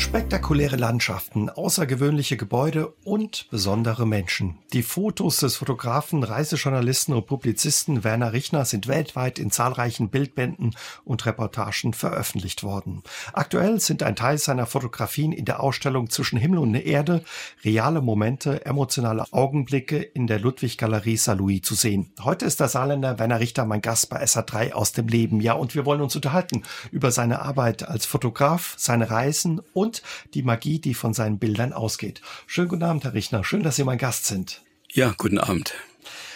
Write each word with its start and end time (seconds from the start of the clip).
Spektakuläre 0.00 0.76
Landschaften, 0.76 1.50
außergewöhnliche 1.50 2.38
Gebäude 2.38 2.94
und 3.04 3.46
besondere 3.50 4.06
Menschen. 4.06 4.56
Die 4.72 4.82
Fotos 4.82 5.36
des 5.36 5.56
Fotografen, 5.56 6.24
Reisejournalisten 6.24 7.14
und 7.14 7.26
Publizisten 7.26 8.02
Werner 8.02 8.32
Richner 8.32 8.64
sind 8.64 8.88
weltweit 8.88 9.38
in 9.38 9.50
zahlreichen 9.50 10.08
Bildbänden 10.08 10.74
und 11.04 11.26
Reportagen 11.26 11.92
veröffentlicht 11.92 12.62
worden. 12.62 13.02
Aktuell 13.34 13.78
sind 13.78 14.02
ein 14.02 14.16
Teil 14.16 14.38
seiner 14.38 14.64
Fotografien 14.64 15.32
in 15.32 15.44
der 15.44 15.62
Ausstellung 15.62 16.08
Zwischen 16.08 16.38
Himmel 16.38 16.60
und 16.60 16.74
Erde 16.74 17.22
reale 17.62 18.00
Momente, 18.00 18.64
emotionale 18.64 19.26
Augenblicke 19.32 19.98
in 19.98 20.26
der 20.26 20.40
Ludwig-Galerie 20.40 21.18
Saint-Louis 21.18 21.60
zu 21.60 21.74
sehen. 21.74 22.10
Heute 22.24 22.46
ist 22.46 22.58
der 22.58 22.68
Saarländer 22.68 23.18
Werner 23.18 23.38
Richter 23.38 23.66
mein 23.66 23.82
Gast 23.82 24.08
bei 24.08 24.24
SA3 24.24 24.72
aus 24.72 24.92
dem 24.92 25.08
Leben. 25.08 25.42
Ja, 25.42 25.52
und 25.52 25.74
wir 25.74 25.84
wollen 25.84 26.00
uns 26.00 26.16
unterhalten 26.16 26.62
über 26.90 27.10
seine 27.10 27.42
Arbeit 27.42 27.86
als 27.86 28.06
Fotograf, 28.06 28.74
seine 28.78 29.10
Reisen 29.10 29.60
und 29.74 29.89
und 29.90 30.02
die 30.34 30.44
Magie, 30.44 30.78
die 30.78 30.94
von 30.94 31.14
seinen 31.14 31.38
Bildern 31.38 31.72
ausgeht. 31.72 32.20
Schönen 32.46 32.68
guten 32.68 32.84
Abend, 32.84 33.02
Herr 33.02 33.14
Richner. 33.14 33.42
Schön, 33.42 33.64
dass 33.64 33.74
Sie 33.74 33.82
mein 33.82 33.98
Gast 33.98 34.26
sind. 34.26 34.62
Ja, 34.92 35.14
guten 35.16 35.38
Abend. 35.38 35.74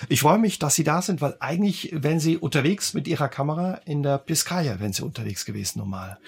Ich 0.09 0.21
freue 0.21 0.39
mich, 0.39 0.59
dass 0.59 0.75
Sie 0.75 0.83
da 0.83 1.03
sind, 1.03 1.21
weil 1.21 1.37
eigentlich, 1.39 1.91
wenn 1.93 2.19
Sie 2.19 2.37
unterwegs 2.37 2.95
mit 2.95 3.07
Ihrer 3.07 3.29
Kamera 3.29 3.81
in 3.87 4.03
der 4.03 4.19
Biskaya, 4.19 4.81
wenn 4.81 4.93
Sie 4.93 5.05
unterwegs 5.05 5.45
gewesen 5.45 5.79
normal. 5.79 6.19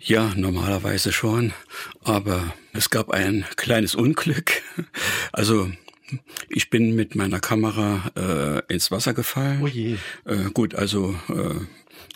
Ja, 0.00 0.32
normalerweise 0.34 1.12
schon. 1.12 1.52
Aber 2.02 2.52
es 2.72 2.90
gab 2.90 3.10
ein 3.10 3.44
kleines 3.56 3.94
Unglück. 3.94 4.62
Also 5.32 5.70
ich 6.48 6.70
bin 6.70 6.94
mit 6.94 7.16
meiner 7.16 7.40
Kamera 7.40 8.10
äh, 8.16 8.72
ins 8.72 8.90
Wasser 8.90 9.14
gefallen. 9.14 9.60
Oh 9.62 9.66
je. 9.66 9.96
Äh, 10.24 10.50
gut, 10.52 10.74
also 10.74 11.14
äh, 11.28 11.54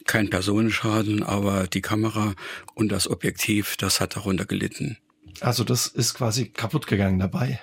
kein 0.09 0.31
Personenschaden, 0.31 1.23
aber 1.23 1.69
die 1.69 1.83
Kamera 1.83 2.35
und 2.75 2.91
das 2.91 3.09
Objektiv, 3.09 3.77
das 3.77 4.01
hat 4.01 4.17
darunter 4.17 4.47
gelitten. 4.47 4.97
Also 5.41 5.63
das 5.63 5.87
ist 5.87 6.15
quasi 6.15 6.47
kaputt 6.47 6.89
gegangen 6.89 7.21
dabei. 7.21 7.61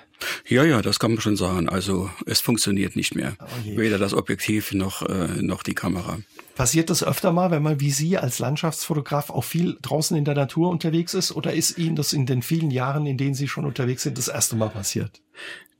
Ja, 0.48 0.64
ja, 0.64 0.80
das 0.80 0.98
kann 0.98 1.12
man 1.12 1.20
schon 1.20 1.36
sagen. 1.36 1.68
Also 1.68 2.10
es 2.24 2.40
funktioniert 2.40 2.96
nicht 2.96 3.14
mehr. 3.14 3.36
Oh 3.40 3.76
Weder 3.76 3.98
das 3.98 4.14
Objektiv 4.14 4.72
noch, 4.72 5.02
äh, 5.02 5.42
noch 5.42 5.62
die 5.62 5.74
Kamera. 5.74 6.18
Passiert 6.54 6.88
das 6.88 7.04
öfter 7.04 7.32
mal, 7.32 7.50
wenn 7.50 7.62
man 7.62 7.80
wie 7.80 7.90
Sie 7.90 8.16
als 8.16 8.38
Landschaftsfotograf 8.38 9.28
auch 9.28 9.44
viel 9.44 9.76
draußen 9.82 10.16
in 10.16 10.24
der 10.24 10.34
Natur 10.34 10.70
unterwegs 10.70 11.12
ist? 11.12 11.32
Oder 11.32 11.52
ist 11.52 11.76
Ihnen 11.76 11.96
das 11.96 12.14
in 12.14 12.24
den 12.24 12.40
vielen 12.40 12.70
Jahren, 12.70 13.04
in 13.04 13.18
denen 13.18 13.34
Sie 13.34 13.48
schon 13.48 13.66
unterwegs 13.66 14.04
sind, 14.04 14.16
das 14.16 14.28
erste 14.28 14.56
Mal 14.56 14.70
passiert? 14.70 15.20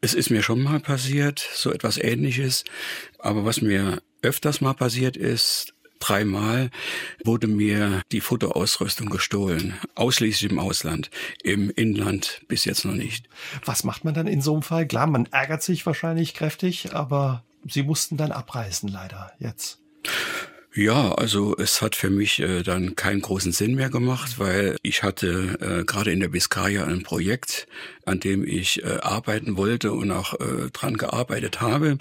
Es 0.03 0.13
ist 0.13 0.29
mir 0.29 0.43
schon 0.43 0.63
mal 0.63 0.81
passiert, 0.81 1.49
so 1.55 1.73
etwas 1.73 1.97
ähnliches. 1.97 2.65
Aber 3.19 3.47
was 3.47 3.63
mir 3.63 4.03
öfters 4.21 4.61
mal 4.61 4.75
passiert 4.75 5.17
ist, 5.17 5.73
Dreimal 5.99 6.71
wurde 7.25 7.47
mir 7.47 8.03
die 8.13 8.21
Fotoausrüstung 8.21 9.09
gestohlen, 9.09 9.75
ausschließlich 9.95 10.51
im 10.51 10.59
Ausland, 10.59 11.11
im 11.43 11.71
Inland 11.71 12.43
bis 12.49 12.65
jetzt 12.65 12.85
noch 12.85 12.95
nicht. 12.95 13.29
Was 13.65 13.85
macht 13.85 14.05
man 14.05 14.15
dann 14.15 14.27
in 14.27 14.41
so 14.41 14.53
einem 14.53 14.63
Fall? 14.63 14.87
Klar, 14.87 15.07
man 15.07 15.27
ärgert 15.27 15.63
sich 15.63 15.85
wahrscheinlich 15.87 16.35
kräftig, 16.35 16.95
aber 16.95 17.45
Sie 17.69 17.83
mussten 17.83 18.17
dann 18.17 18.33
abreißen 18.33 18.89
leider 18.89 19.33
jetzt. 19.39 19.81
Ja, 20.77 21.15
also 21.15 21.57
es 21.57 21.81
hat 21.81 21.97
für 21.97 22.11
mich 22.11 22.39
äh, 22.39 22.63
dann 22.63 22.97
keinen 22.97 23.23
großen 23.23 23.51
Sinn 23.51 23.77
mehr 23.77 23.89
gemacht, 23.89 24.39
weil 24.39 24.77
ich 24.83 25.03
hatte 25.03 25.57
äh, 25.59 25.85
gerade 25.85 26.13
in 26.13 26.21
der 26.21 26.29
Biskaya 26.29 26.85
ein 26.85 27.03
Projekt, 27.03 27.67
an 28.05 28.21
dem 28.21 28.47
ich 28.47 28.85
äh, 28.85 28.99
arbeiten 29.01 29.57
wollte 29.57 29.93
und 29.93 30.11
auch 30.11 30.35
äh, 30.35 30.71
dran 30.75 30.99
gearbeitet 30.99 31.63
habe. 31.63 31.97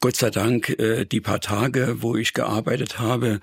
Gott 0.00 0.16
sei 0.16 0.30
Dank, 0.30 0.68
äh, 0.78 1.04
die 1.04 1.20
paar 1.20 1.40
Tage, 1.40 1.96
wo 2.02 2.14
ich 2.16 2.32
gearbeitet 2.32 3.00
habe, 3.00 3.40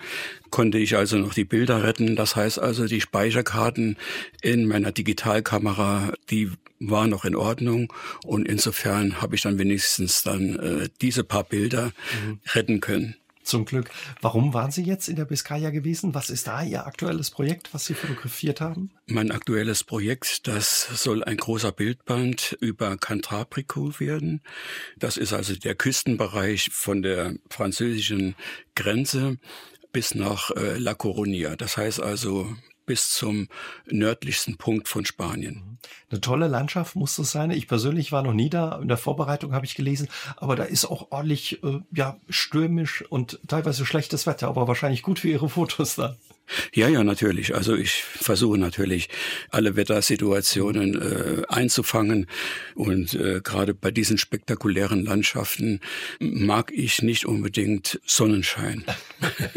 konnte 0.52 0.78
ich 0.78 0.96
also 0.96 1.18
noch 1.18 1.34
die 1.34 1.44
Bilder 1.44 1.84
retten. 1.84 2.16
Das 2.16 2.36
heißt 2.36 2.60
also, 2.60 2.86
die 2.88 3.02
Speicherkarten 3.02 3.98
in 4.42 4.66
meiner 4.66 4.94
Digitalkamera, 4.94 6.14
die 6.30 6.52
war 6.80 7.08
noch 7.08 7.26
in 7.26 7.36
Ordnung 7.36 7.92
und 8.24 8.48
insofern 8.48 9.22
habe 9.22 9.36
ich 9.36 9.42
dann 9.42 9.58
wenigstens 9.58 10.24
dann 10.24 10.56
äh, 10.60 10.90
diese 11.02 11.24
paar 11.24 11.44
Bilder 11.44 11.92
mhm. 12.26 12.40
retten 12.54 12.80
können. 12.82 13.16
Zum 13.46 13.66
Glück. 13.66 13.90
Warum 14.22 14.54
waren 14.54 14.72
Sie 14.72 14.84
jetzt 14.84 15.08
in 15.08 15.16
der 15.16 15.26
Biskaya 15.26 15.70
gewesen? 15.70 16.16
Was 16.16 16.30
ist 16.30 16.48
da 16.48 16.64
Ihr 16.64 16.88
aktuelles 16.88 17.30
Projekt, 17.30 17.74
was 17.74 17.86
Sie 17.86 17.94
fotografiert 17.94 18.60
haben? 18.60 18.90
Mein 19.06 19.32
aktuelles 19.32 19.84
Projekt, 19.84 20.48
das 20.48 20.88
soll 21.02 21.24
ein 21.24 21.38
großer 21.38 21.72
Bildband 21.72 22.58
über 22.60 22.98
Cantabrico 22.98 24.00
werden. 24.00 24.42
Das 24.98 25.18
ist 25.18 25.32
also 25.32 25.56
der 25.56 25.76
Küstenbereich 25.76 26.70
von 26.72 27.04
der 27.04 27.36
französischen 27.50 28.36
Grenze 28.74 29.38
bis 29.92 30.16
nach 30.16 30.52
äh, 30.52 30.78
La 30.78 30.94
Coruña. 30.94 31.56
Das 31.56 31.78
heißt 31.78 32.02
also 32.02 32.54
bis 32.86 33.10
zum 33.12 33.48
nördlichsten 33.86 34.58
Punkt 34.58 34.88
von 34.88 35.06
Spanien. 35.06 35.56
Mhm. 35.56 35.78
Eine 36.10 36.22
tolle 36.22 36.48
Landschaft 36.48 36.96
muss 36.96 37.16
das 37.16 37.32
sein. 37.32 37.52
Ich 37.52 37.68
persönlich 37.68 38.12
war 38.12 38.24
noch 38.24 38.34
nie 38.34 38.50
da. 38.50 38.80
In 38.80 38.88
der 38.88 38.98
Vorbereitung 38.98 39.54
habe 39.54 39.66
ich 39.66 39.76
gelesen, 39.76 40.08
aber 40.38 40.56
da 40.56 40.64
ist 40.64 40.86
auch 40.86 41.12
ordentlich 41.12 41.64
äh, 41.64 41.80
ja 41.92 42.18
stürmisch 42.30 43.04
und 43.10 43.40
teilweise 43.48 43.86
schlechtes 43.86 44.28
Wetter, 44.28 44.48
aber 44.48 44.68
wahrscheinlich 44.68 45.02
gut 45.02 45.20
für 45.20 45.30
Ihre 45.30 45.50
Fotos 45.50 45.96
dann. 45.96 46.18
Ja, 46.74 46.88
ja, 46.88 47.04
natürlich. 47.04 47.56
Also 47.56 47.76
ich 47.76 48.04
versuche 48.04 48.58
natürlich 48.58 49.10
alle 49.50 49.76
Wettersituationen 49.76 51.02
äh, 51.02 51.42
einzufangen 51.48 52.28
und 52.76 53.14
äh, 53.14 53.42
gerade 53.42 53.74
bei 53.74 53.92
diesen 53.92 54.18
spektakulären 54.18 55.04
Landschaften 55.04 55.80
mag 56.20 56.72
ich 56.72 57.02
nicht 57.02 57.26
unbedingt 57.26 58.00
Sonnenschein. 58.06 58.84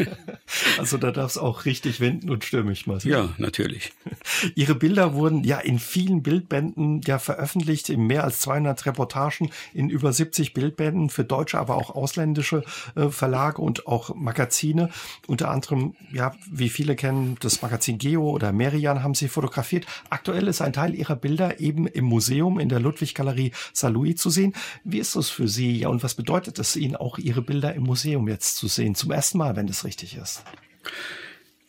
also 0.77 0.97
da 0.97 1.11
darf 1.11 1.31
es 1.31 1.37
auch 1.37 1.65
richtig 1.65 1.99
wenden 1.99 2.29
und 2.29 2.43
stürmisch 2.43 2.87
mal 2.87 2.99
sein. 2.99 3.11
Ja, 3.11 3.33
natürlich. 3.37 3.91
Ihre 4.55 4.75
Bilder 4.75 5.13
wurden 5.13 5.43
ja 5.43 5.59
in 5.59 5.79
vielen 5.79 6.23
Bildbänden 6.23 7.01
ja 7.05 7.19
veröffentlicht, 7.19 7.89
in 7.89 8.07
mehr 8.07 8.23
als 8.23 8.39
200 8.39 8.85
Reportagen, 8.85 9.51
in 9.73 9.89
über 9.89 10.11
70 10.13 10.53
Bildbänden 10.53 11.09
für 11.09 11.23
deutsche, 11.23 11.59
aber 11.59 11.75
auch 11.75 11.91
ausländische 11.91 12.63
äh, 12.95 13.09
Verlage 13.09 13.61
und 13.61 13.87
auch 13.87 14.15
Magazine. 14.15 14.89
Unter 15.27 15.51
anderem, 15.51 15.95
ja, 16.11 16.35
wie 16.49 16.69
viele 16.79 16.95
kennen 16.95 17.35
das 17.41 17.61
Magazin 17.61 17.97
Geo 17.97 18.29
oder 18.29 18.53
Merian 18.53 19.03
haben 19.03 19.13
sie 19.13 19.27
fotografiert. 19.27 19.85
Aktuell 20.09 20.47
ist 20.47 20.61
ein 20.61 20.71
Teil 20.71 20.95
ihrer 20.95 21.17
Bilder 21.17 21.59
eben 21.59 21.87
im 21.87 22.05
Museum 22.05 22.57
in 22.57 22.69
der 22.69 22.79
Ludwig-Galerie 22.79 23.51
Saint-Louis 23.73 24.15
zu 24.15 24.29
sehen. 24.29 24.53
Wie 24.85 24.99
ist 24.99 25.17
das 25.17 25.29
für 25.29 25.49
Sie 25.49 25.85
und 25.85 26.03
was 26.03 26.15
bedeutet 26.15 26.57
es 26.57 26.77
Ihnen 26.77 26.95
auch, 26.95 27.17
Ihre 27.17 27.41
Bilder 27.41 27.75
im 27.75 27.83
Museum 27.83 28.29
jetzt 28.29 28.55
zu 28.55 28.69
sehen? 28.69 28.95
Zum 28.95 29.11
ersten 29.11 29.39
Mal, 29.39 29.57
wenn 29.57 29.67
das 29.67 29.83
richtig 29.83 30.15
ist. 30.15 30.41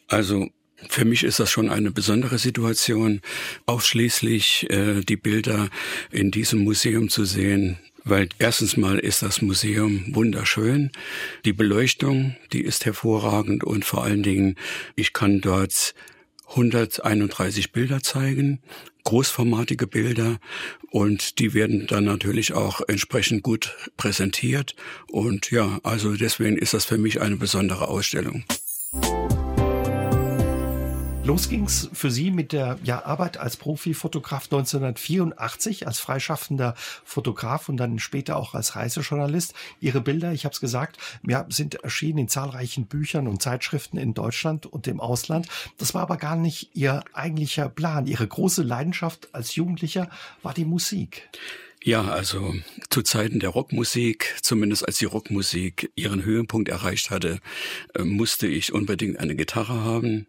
Also 0.06 0.48
für 0.88 1.04
mich 1.04 1.24
ist 1.24 1.40
das 1.40 1.50
schon 1.50 1.70
eine 1.70 1.90
besondere 1.90 2.38
Situation, 2.38 3.20
ausschließlich 3.66 4.70
äh, 4.70 5.00
die 5.00 5.16
Bilder 5.16 5.70
in 6.12 6.30
diesem 6.30 6.62
Museum 6.62 7.08
zu 7.08 7.24
sehen. 7.24 7.80
Weil 8.04 8.28
erstens 8.38 8.76
mal 8.76 8.98
ist 8.98 9.22
das 9.22 9.42
Museum 9.42 10.14
wunderschön. 10.14 10.90
Die 11.44 11.52
Beleuchtung, 11.52 12.36
die 12.52 12.62
ist 12.62 12.86
hervorragend 12.86 13.64
und 13.64 13.84
vor 13.84 14.04
allen 14.04 14.22
Dingen, 14.22 14.56
ich 14.96 15.12
kann 15.12 15.40
dort 15.40 15.94
131 16.50 17.72
Bilder 17.72 18.02
zeigen, 18.02 18.60
großformatige 19.04 19.86
Bilder 19.86 20.38
und 20.90 21.38
die 21.38 21.54
werden 21.54 21.86
dann 21.86 22.04
natürlich 22.04 22.52
auch 22.54 22.80
entsprechend 22.88 23.42
gut 23.42 23.76
präsentiert 23.96 24.74
und 25.08 25.50
ja, 25.50 25.78
also 25.84 26.14
deswegen 26.14 26.56
ist 26.56 26.74
das 26.74 26.84
für 26.84 26.98
mich 26.98 27.20
eine 27.20 27.36
besondere 27.36 27.88
Ausstellung. 27.88 28.44
Los 31.22 31.50
ging's 31.50 31.88
für 31.92 32.10
Sie 32.10 32.30
mit 32.30 32.52
der 32.52 32.78
ja, 32.82 33.04
Arbeit 33.04 33.36
als 33.36 33.58
Profifotograf 33.58 34.44
1984 34.44 35.86
als 35.86 36.00
freischaffender 36.00 36.74
Fotograf 37.04 37.68
und 37.68 37.76
dann 37.76 37.98
später 37.98 38.36
auch 38.36 38.54
als 38.54 38.74
Reisejournalist. 38.74 39.54
Ihre 39.80 40.00
Bilder, 40.00 40.32
ich 40.32 40.44
habe 40.44 40.54
es 40.54 40.60
gesagt, 40.60 40.96
ja, 41.26 41.44
sind 41.50 41.74
erschienen 41.74 42.20
in 42.20 42.28
zahlreichen 42.28 42.86
Büchern 42.86 43.28
und 43.28 43.42
Zeitschriften 43.42 43.98
in 43.98 44.14
Deutschland 44.14 44.64
und 44.66 44.86
im 44.86 44.98
Ausland. 44.98 45.46
Das 45.76 45.92
war 45.92 46.02
aber 46.02 46.16
gar 46.16 46.36
nicht 46.36 46.70
Ihr 46.74 47.04
eigentlicher 47.12 47.68
Plan. 47.68 48.06
Ihre 48.06 48.26
große 48.26 48.62
Leidenschaft 48.62 49.28
als 49.32 49.54
Jugendlicher 49.54 50.08
war 50.42 50.54
die 50.54 50.64
Musik. 50.64 51.28
Ja, 51.82 52.08
also 52.08 52.54
zu 52.90 53.02
Zeiten 53.02 53.40
der 53.40 53.50
Rockmusik, 53.50 54.36
zumindest 54.42 54.86
als 54.86 54.98
die 54.98 55.06
Rockmusik 55.06 55.90
ihren 55.94 56.24
Höhepunkt 56.24 56.68
erreicht 56.68 57.10
hatte, 57.10 57.40
äh, 57.94 58.02
musste 58.02 58.46
ich 58.46 58.74
unbedingt 58.74 59.18
eine 59.18 59.34
Gitarre 59.34 59.82
haben. 59.82 60.26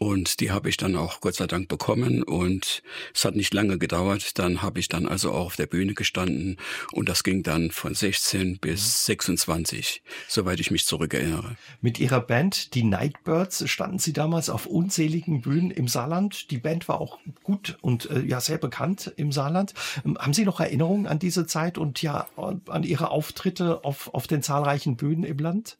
Und 0.00 0.40
die 0.40 0.50
habe 0.50 0.70
ich 0.70 0.78
dann 0.78 0.96
auch 0.96 1.20
Gott 1.20 1.34
sei 1.34 1.46
Dank 1.46 1.68
bekommen. 1.68 2.22
Und 2.22 2.82
es 3.14 3.26
hat 3.26 3.36
nicht 3.36 3.52
lange 3.52 3.76
gedauert. 3.76 4.38
Dann 4.38 4.62
habe 4.62 4.80
ich 4.80 4.88
dann 4.88 5.06
also 5.06 5.30
auch 5.32 5.44
auf 5.44 5.56
der 5.56 5.66
Bühne 5.66 5.92
gestanden. 5.92 6.56
Und 6.92 7.10
das 7.10 7.22
ging 7.22 7.42
dann 7.42 7.70
von 7.70 7.94
16 7.94 8.58
bis 8.60 9.04
26, 9.04 10.02
soweit 10.26 10.58
ich 10.58 10.70
mich 10.70 10.86
zurückerinnere. 10.86 11.56
Mit 11.82 12.00
Ihrer 12.00 12.20
Band, 12.20 12.74
die 12.74 12.82
Nightbirds, 12.82 13.68
standen 13.68 13.98
Sie 13.98 14.14
damals 14.14 14.48
auf 14.48 14.64
unzähligen 14.64 15.42
Bühnen 15.42 15.70
im 15.70 15.86
Saarland. 15.86 16.50
Die 16.50 16.58
Band 16.58 16.88
war 16.88 16.98
auch 16.98 17.18
gut 17.42 17.76
und 17.82 18.08
äh, 18.08 18.20
ja 18.20 18.40
sehr 18.40 18.56
bekannt 18.58 19.12
im 19.16 19.32
Saarland. 19.32 19.74
Ähm, 20.06 20.16
haben 20.18 20.32
Sie 20.32 20.46
noch 20.46 20.60
Erinnerungen 20.60 21.06
an 21.06 21.18
diese 21.18 21.46
Zeit 21.46 21.76
und 21.76 22.00
ja 22.00 22.26
an 22.36 22.84
Ihre 22.84 23.10
Auftritte 23.10 23.84
auf, 23.84 24.14
auf 24.14 24.26
den 24.26 24.42
zahlreichen 24.42 24.96
Bühnen 24.96 25.24
im 25.24 25.38
Land? 25.38 25.76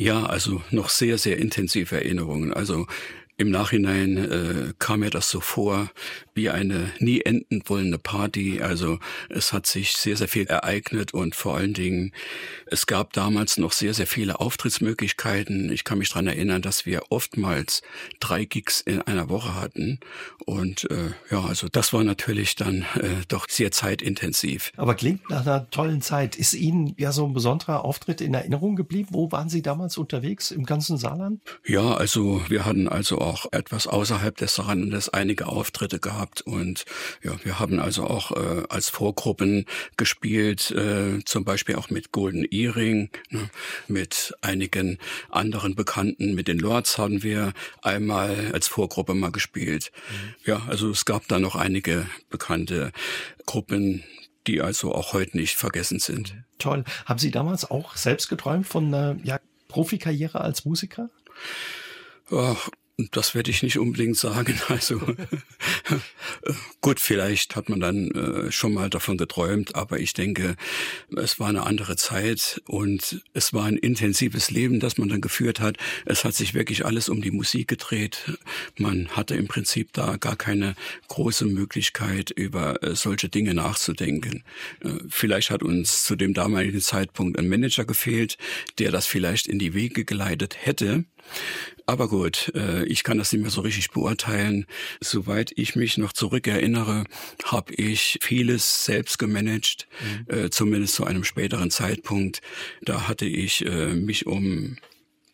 Ja, 0.00 0.26
also 0.26 0.62
noch 0.70 0.90
sehr, 0.90 1.18
sehr 1.18 1.38
intensive 1.38 1.96
Erinnerungen. 1.96 2.54
Also 2.54 2.86
im 3.38 3.50
Nachhinein 3.50 4.16
äh, 4.16 4.72
kam 4.80 5.00
mir 5.00 5.10
das 5.10 5.30
so 5.30 5.40
vor 5.40 5.90
wie 6.34 6.50
eine 6.50 6.90
nie 6.98 7.20
enden 7.20 7.62
wollende 7.66 7.98
Party. 7.98 8.60
Also 8.60 8.98
es 9.28 9.52
hat 9.52 9.66
sich 9.66 9.92
sehr, 9.92 10.16
sehr 10.16 10.26
viel 10.28 10.46
ereignet 10.46 11.14
und 11.14 11.36
vor 11.36 11.56
allen 11.56 11.72
Dingen, 11.72 12.12
es 12.66 12.86
gab 12.86 13.12
damals 13.12 13.56
noch 13.56 13.72
sehr, 13.72 13.94
sehr 13.94 14.08
viele 14.08 14.40
Auftrittsmöglichkeiten. 14.40 15.70
Ich 15.72 15.84
kann 15.84 15.98
mich 15.98 16.10
dran 16.10 16.26
erinnern, 16.26 16.62
dass 16.62 16.84
wir 16.84 17.02
oftmals 17.10 17.82
drei 18.18 18.44
Gigs 18.44 18.80
in 18.80 19.02
einer 19.02 19.28
Woche 19.28 19.54
hatten. 19.54 20.00
Und 20.44 20.90
äh, 20.90 21.10
ja, 21.30 21.44
also 21.44 21.68
das 21.70 21.92
war 21.92 22.02
natürlich 22.02 22.56
dann 22.56 22.82
äh, 22.96 23.24
doch 23.28 23.46
sehr 23.48 23.70
zeitintensiv. 23.70 24.72
Aber 24.76 24.96
klingt 24.96 25.30
nach 25.30 25.46
einer 25.46 25.70
tollen 25.70 26.02
Zeit. 26.02 26.34
Ist 26.34 26.54
Ihnen 26.54 26.94
ja 26.96 27.12
so 27.12 27.24
ein 27.24 27.34
besonderer 27.34 27.84
Auftritt 27.84 28.20
in 28.20 28.34
Erinnerung 28.34 28.74
geblieben? 28.74 29.10
Wo 29.12 29.30
waren 29.30 29.48
Sie 29.48 29.62
damals 29.62 29.96
unterwegs 29.96 30.50
im 30.50 30.64
ganzen 30.64 30.98
Saarland? 30.98 31.40
Ja, 31.64 31.94
also 31.94 32.42
wir 32.48 32.64
hatten 32.64 32.88
also 32.88 33.27
auch 33.28 33.46
etwas 33.52 33.86
außerhalb 33.86 34.36
des 34.36 34.54
Saarlandes 34.54 35.08
einige 35.08 35.46
Auftritte 35.46 36.00
gehabt 36.00 36.40
und 36.40 36.84
ja, 37.22 37.32
wir 37.44 37.58
haben 37.58 37.78
also 37.78 38.04
auch 38.04 38.32
äh, 38.32 38.64
als 38.68 38.88
Vorgruppen 38.88 39.66
gespielt, 39.96 40.70
äh, 40.70 41.22
zum 41.24 41.44
Beispiel 41.44 41.76
auch 41.76 41.90
mit 41.90 42.12
Golden 42.12 42.44
Earring, 42.50 43.10
ne, 43.30 43.50
mit 43.86 44.34
einigen 44.40 44.98
anderen 45.30 45.74
Bekannten, 45.74 46.34
mit 46.34 46.48
den 46.48 46.58
Lords 46.58 46.98
haben 46.98 47.22
wir 47.22 47.52
einmal 47.82 48.50
als 48.52 48.68
Vorgruppe 48.68 49.14
mal 49.14 49.32
gespielt. 49.32 49.92
Mhm. 50.10 50.34
Ja, 50.44 50.62
also 50.66 50.90
es 50.90 51.04
gab 51.04 51.28
da 51.28 51.38
noch 51.38 51.54
einige 51.54 52.06
bekannte 52.30 52.92
Gruppen, 53.46 54.04
die 54.46 54.62
also 54.62 54.94
auch 54.94 55.12
heute 55.12 55.36
nicht 55.36 55.56
vergessen 55.56 55.98
sind. 55.98 56.34
Toll. 56.58 56.84
Haben 57.04 57.18
Sie 57.18 57.30
damals 57.30 57.70
auch 57.70 57.96
selbst 57.96 58.28
geträumt 58.28 58.66
von 58.66 58.86
einer 58.86 59.16
ja, 59.22 59.38
Profikarriere 59.68 60.40
als 60.40 60.64
Musiker? 60.64 61.10
Ach, 62.30 62.68
das 63.12 63.34
werde 63.36 63.50
ich 63.52 63.62
nicht 63.62 63.78
unbedingt 63.78 64.16
sagen. 64.16 64.58
Also 64.68 65.00
gut, 66.80 67.00
vielleicht 67.00 67.56
hat 67.56 67.68
man 67.68 67.80
dann 67.80 68.10
äh, 68.10 68.52
schon 68.52 68.74
mal 68.74 68.90
davon 68.90 69.16
geträumt, 69.16 69.74
aber 69.74 69.98
ich 69.98 70.12
denke, 70.12 70.56
es 71.16 71.40
war 71.40 71.48
eine 71.48 71.64
andere 71.64 71.96
Zeit 71.96 72.60
und 72.66 73.22
es 73.32 73.52
war 73.52 73.64
ein 73.64 73.76
intensives 73.76 74.50
Leben, 74.50 74.78
das 74.78 74.98
man 74.98 75.08
dann 75.08 75.20
geführt 75.20 75.60
hat. 75.60 75.78
Es 76.04 76.24
hat 76.24 76.34
sich 76.34 76.54
wirklich 76.54 76.84
alles 76.84 77.08
um 77.08 77.22
die 77.22 77.30
Musik 77.30 77.68
gedreht. 77.68 78.38
Man 78.76 79.08
hatte 79.08 79.34
im 79.36 79.48
Prinzip 79.48 79.92
da 79.92 80.16
gar 80.16 80.36
keine 80.36 80.74
große 81.08 81.46
Möglichkeit, 81.46 82.30
über 82.30 82.82
äh, 82.82 82.94
solche 82.94 83.28
Dinge 83.28 83.54
nachzudenken. 83.54 84.44
Äh, 84.80 84.90
vielleicht 85.08 85.50
hat 85.50 85.62
uns 85.62 86.04
zu 86.04 86.14
dem 86.14 86.34
damaligen 86.34 86.80
Zeitpunkt 86.80 87.38
ein 87.38 87.48
Manager 87.48 87.84
gefehlt, 87.84 88.38
der 88.78 88.90
das 88.90 89.06
vielleicht 89.06 89.46
in 89.46 89.58
die 89.58 89.74
Wege 89.74 90.04
geleitet 90.04 90.56
hätte. 90.60 91.04
Aber 91.86 92.08
gut, 92.08 92.52
äh, 92.54 92.84
ich 92.84 93.02
kann 93.02 93.18
das 93.18 93.32
nicht 93.32 93.40
mehr 93.40 93.50
so 93.50 93.62
richtig 93.62 93.90
beurteilen. 93.90 94.66
Soweit 95.00 95.52
ich 95.56 95.74
mich 95.74 95.96
noch 95.96 96.12
zurückerinnere, 96.12 97.04
habe 97.44 97.72
ich 97.74 98.18
vieles 98.20 98.84
selbst 98.84 99.18
gemanagt, 99.18 99.88
mhm. 100.00 100.34
Äh, 100.34 100.50
zumindest 100.50 100.94
zu 100.94 101.04
einem 101.04 101.24
späteren 101.24 101.70
Zeitpunkt. 101.70 102.42
Da 102.82 103.08
hatte 103.08 103.24
ich 103.24 103.64
äh, 103.64 103.94
mich 103.94 104.26
um 104.26 104.76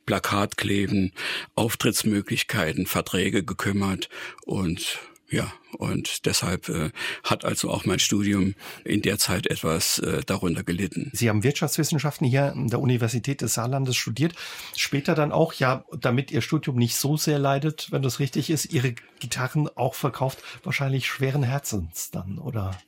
Plakatkleben, 0.07 1.13
Auftrittsmöglichkeiten, 1.55 2.87
Verträge 2.87 3.43
gekümmert 3.43 4.09
und 4.45 5.01
ja, 5.35 5.53
und 5.73 6.27
deshalb 6.27 6.69
äh, 6.69 6.91
hat 7.25 7.45
also 7.45 7.69
auch 7.69 7.85
mein 7.87 7.99
Studium 7.99 8.55
in 8.85 9.03
der 9.03 9.19
Zeit 9.19 9.49
etwas 9.49 9.99
äh, 9.99 10.23
darunter 10.25 10.63
gelitten. 10.63 11.11
Sie 11.13 11.29
haben 11.29 11.43
Wirtschaftswissenschaften 11.43 12.25
hier 12.25 12.53
an 12.53 12.69
der 12.69 12.79
Universität 12.79 13.41
des 13.41 13.55
Saarlandes 13.55 13.97
studiert. 13.97 14.35
Später 14.77 15.17
dann 15.17 15.33
auch, 15.33 15.53
ja, 15.55 15.85
damit 16.01 16.31
Ihr 16.31 16.41
Studium 16.41 16.77
nicht 16.77 16.95
so 16.95 17.17
sehr 17.17 17.41
leidet, 17.41 17.89
wenn 17.91 18.03
das 18.03 18.21
richtig 18.21 18.49
ist, 18.49 18.73
Ihre 18.73 18.95
Gitarren 19.19 19.69
auch 19.75 19.95
verkauft, 19.95 20.39
wahrscheinlich 20.63 21.09
schweren 21.09 21.43
Herzens 21.43 22.13
dann, 22.13 22.39
oder? 22.39 22.79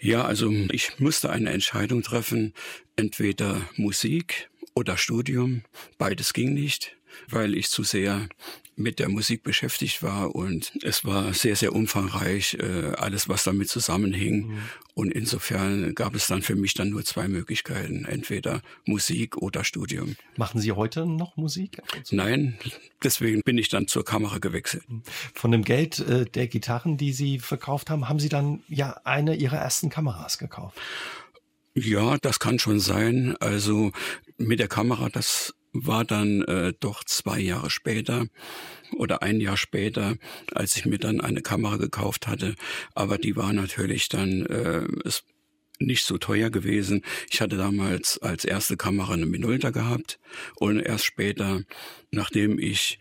Ja, 0.00 0.24
also 0.24 0.52
ich 0.70 1.00
musste 1.00 1.30
eine 1.30 1.50
Entscheidung 1.50 2.04
treffen, 2.04 2.54
entweder 2.94 3.60
Musik 3.74 4.50
oder 4.74 4.96
Studium. 4.96 5.62
Beides 5.98 6.32
ging 6.32 6.54
nicht 6.54 6.96
weil 7.28 7.56
ich 7.56 7.68
zu 7.68 7.82
sehr 7.82 8.28
mit 8.78 9.00
der 9.00 9.08
Musik 9.08 9.42
beschäftigt 9.42 10.02
war 10.02 10.34
und 10.34 10.72
es 10.82 11.04
war 11.04 11.34
sehr, 11.34 11.56
sehr 11.56 11.74
umfangreich, 11.74 12.56
äh, 12.60 12.92
alles, 12.96 13.28
was 13.28 13.44
damit 13.44 13.68
zusammenhing. 13.68 14.48
Mhm. 14.48 14.58
Und 14.94 15.12
insofern 15.12 15.94
gab 15.94 16.14
es 16.14 16.26
dann 16.26 16.42
für 16.42 16.54
mich 16.54 16.74
dann 16.74 16.90
nur 16.90 17.04
zwei 17.04 17.28
Möglichkeiten, 17.28 18.04
entweder 18.04 18.62
Musik 18.84 19.36
oder 19.36 19.64
Studium. 19.64 20.16
Machen 20.36 20.60
Sie 20.60 20.72
heute 20.72 21.06
noch 21.06 21.36
Musik? 21.36 21.82
Nein, 22.10 22.58
deswegen 23.02 23.42
bin 23.42 23.58
ich 23.58 23.68
dann 23.68 23.88
zur 23.88 24.04
Kamera 24.04 24.38
gewechselt. 24.38 24.88
Mhm. 24.88 25.02
Von 25.34 25.50
dem 25.50 25.64
Geld 25.64 25.98
äh, 25.98 26.24
der 26.24 26.46
Gitarren, 26.46 26.96
die 26.96 27.12
Sie 27.12 27.40
verkauft 27.40 27.90
haben, 27.90 28.08
haben 28.08 28.20
Sie 28.20 28.28
dann 28.28 28.62
ja 28.68 29.00
eine 29.04 29.34
Ihrer 29.34 29.58
ersten 29.58 29.90
Kameras 29.90 30.38
gekauft? 30.38 30.78
Ja, 31.74 32.16
das 32.18 32.38
kann 32.38 32.58
schon 32.58 32.80
sein. 32.80 33.36
Also 33.40 33.92
mit 34.36 34.60
der 34.60 34.68
Kamera, 34.68 35.08
das 35.08 35.54
war 35.86 36.04
dann 36.04 36.42
äh, 36.42 36.72
doch 36.78 37.04
zwei 37.04 37.38
Jahre 37.40 37.70
später 37.70 38.26
oder 38.96 39.22
ein 39.22 39.40
Jahr 39.40 39.56
später, 39.56 40.16
als 40.52 40.76
ich 40.76 40.86
mir 40.86 40.98
dann 40.98 41.20
eine 41.20 41.42
Kamera 41.42 41.76
gekauft 41.76 42.26
hatte. 42.26 42.54
Aber 42.94 43.18
die 43.18 43.36
war 43.36 43.52
natürlich 43.52 44.08
dann, 44.08 44.46
äh, 44.46 44.86
es 45.04 45.24
nicht 45.78 46.04
so 46.04 46.18
teuer 46.18 46.50
gewesen. 46.50 47.02
Ich 47.30 47.40
hatte 47.40 47.56
damals 47.56 48.18
als 48.18 48.44
erste 48.44 48.76
Kamera 48.76 49.14
eine 49.14 49.26
Minolta 49.26 49.70
gehabt 49.70 50.18
und 50.56 50.80
erst 50.80 51.04
später, 51.04 51.62
nachdem 52.10 52.58
ich 52.58 52.98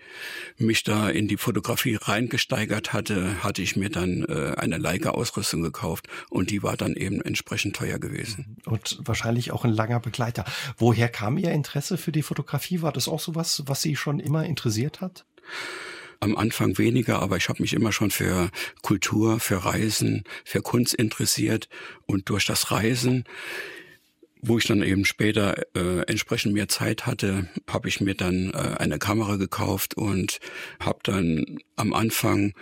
mich 0.57 0.83
da 0.83 1.09
in 1.09 1.27
die 1.27 1.37
Fotografie 1.37 1.95
reingesteigert 1.95 2.93
hatte, 2.93 3.43
hatte 3.43 3.61
ich 3.61 3.75
mir 3.75 3.89
dann 3.89 4.23
äh, 4.23 4.55
eine 4.57 4.77
Leica-Ausrüstung 4.77 5.61
gekauft 5.61 6.07
und 6.29 6.51
die 6.51 6.63
war 6.63 6.77
dann 6.77 6.95
eben 6.95 7.21
entsprechend 7.21 7.75
teuer 7.75 7.99
gewesen. 7.99 8.57
Und 8.65 8.99
wahrscheinlich 9.01 9.51
auch 9.51 9.65
ein 9.65 9.73
langer 9.73 9.99
Begleiter. 9.99 10.45
Woher 10.77 11.09
kam 11.09 11.37
Ihr 11.37 11.51
Interesse 11.51 11.97
für 11.97 12.11
die 12.11 12.23
Fotografie? 12.23 12.81
War 12.81 12.91
das 12.91 13.07
auch 13.07 13.19
so 13.19 13.35
was, 13.35 13.63
was 13.65 13.81
Sie 13.81 13.95
schon 13.95 14.19
immer 14.19 14.45
interessiert 14.45 15.01
hat? 15.01 15.25
Am 16.19 16.37
Anfang 16.37 16.77
weniger, 16.77 17.21
aber 17.21 17.37
ich 17.37 17.49
habe 17.49 17.61
mich 17.61 17.73
immer 17.73 17.91
schon 17.91 18.11
für 18.11 18.49
Kultur, 18.81 19.39
für 19.39 19.65
Reisen, 19.65 20.23
für 20.43 20.61
Kunst 20.61 20.93
interessiert 20.93 21.69
und 22.05 22.29
durch 22.29 22.45
das 22.45 22.71
Reisen 22.71 23.23
wo 24.41 24.57
ich 24.57 24.65
dann 24.65 24.83
eben 24.83 25.05
später 25.05 25.57
äh, 25.75 26.01
entsprechend 26.07 26.53
mehr 26.53 26.67
Zeit 26.67 27.05
hatte, 27.05 27.47
habe 27.67 27.89
ich 27.89 28.01
mir 28.01 28.15
dann 28.15 28.51
äh, 28.51 28.75
eine 28.77 28.99
Kamera 28.99 29.35
gekauft 29.35 29.95
und 29.95 30.39
habe 30.79 30.99
dann 31.03 31.59
am 31.75 31.93
Anfang 31.93 32.53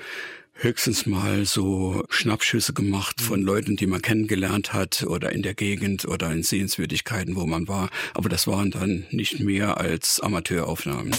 höchstens 0.53 1.05
mal 1.05 1.45
so 1.45 2.03
Schnappschüsse 2.09 2.73
gemacht 2.73 3.19
von 3.21 3.41
mhm. 3.41 3.45
Leuten, 3.45 3.75
die 3.75 3.87
man 3.87 4.01
kennengelernt 4.01 4.73
hat 4.73 5.03
oder 5.03 5.31
in 5.31 5.41
der 5.41 5.53
Gegend 5.53 6.05
oder 6.05 6.31
in 6.31 6.43
Sehenswürdigkeiten, 6.43 7.35
wo 7.35 7.45
man 7.45 7.67
war. 7.67 7.89
Aber 8.13 8.29
das 8.29 8.47
waren 8.47 8.71
dann 8.71 9.05
nicht 9.11 9.39
mehr 9.39 9.77
als 9.77 10.19
Amateuraufnahmen. 10.21 11.15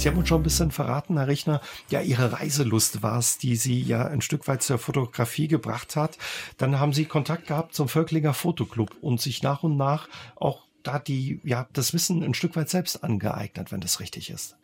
Sie 0.00 0.08
haben 0.08 0.16
uns 0.16 0.28
schon 0.28 0.40
ein 0.40 0.44
bisschen 0.44 0.70
verraten, 0.70 1.18
Herr 1.18 1.26
Rechner, 1.26 1.60
ja, 1.90 2.00
Ihre 2.00 2.32
Reiselust 2.32 3.02
war 3.02 3.18
es, 3.18 3.36
die 3.36 3.54
Sie 3.54 3.82
ja 3.82 4.06
ein 4.06 4.22
Stück 4.22 4.48
weit 4.48 4.62
zur 4.62 4.78
Fotografie 4.78 5.46
gebracht 5.46 5.94
hat. 5.94 6.16
Dann 6.56 6.80
haben 6.80 6.94
Sie 6.94 7.04
Kontakt 7.04 7.48
gehabt 7.48 7.74
zum 7.74 7.86
Völklinger 7.86 8.32
Fotoclub 8.32 8.96
und 9.02 9.20
sich 9.20 9.42
nach 9.42 9.62
und 9.62 9.76
nach 9.76 10.08
auch 10.36 10.62
da 10.82 10.98
die, 10.98 11.40
ja, 11.44 11.68
das 11.72 11.92
Wissen 11.92 12.22
ein 12.22 12.34
Stück 12.34 12.56
weit 12.56 12.70
selbst 12.70 13.02
angeeignet, 13.04 13.72
wenn 13.72 13.80
das 13.80 14.00
richtig 14.00 14.30
ist. 14.30 14.56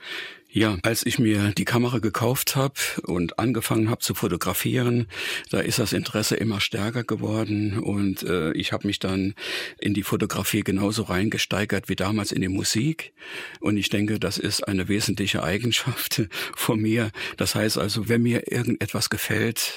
Ja, 0.57 0.79
als 0.85 1.05
ich 1.05 1.19
mir 1.19 1.53
die 1.53 1.67
Kamera 1.67 1.99
gekauft 1.99 2.57
habe 2.57 2.73
und 3.03 3.39
angefangen 3.39 3.91
habe 3.91 4.01
zu 4.01 4.15
fotografieren, 4.15 5.07
da 5.51 5.61
ist 5.61 5.79
das 5.79 5.93
Interesse 5.93 6.35
immer 6.35 6.63
stärker 6.63 7.05
geworden 7.05 7.79
und 7.79 8.23
äh, 8.23 8.53
ich 8.53 8.73
habe 8.73 8.87
mich 8.87 8.99
dann 8.99 9.35
in 9.79 9.93
die 9.93 10.03
Fotografie 10.03 10.63
genauso 10.63 11.03
reingesteigert 11.03 11.91
wie 11.91 11.97
damals 11.97 12.33
in 12.33 12.41
die 12.41 12.49
Musik. 12.49 13.13
Und 13.61 13.77
ich 13.77 13.91
denke, 13.91 14.19
das 14.19 14.39
ist 14.39 14.67
eine 14.67 14.89
wesentliche 14.89 15.43
Eigenschaft 15.43 16.23
von 16.57 16.81
mir. 16.81 17.11
Das 17.37 17.55
heißt 17.55 17.77
also, 17.77 18.09
wenn 18.09 18.23
mir 18.23 18.51
irgendetwas 18.51 19.11
gefällt, 19.11 19.75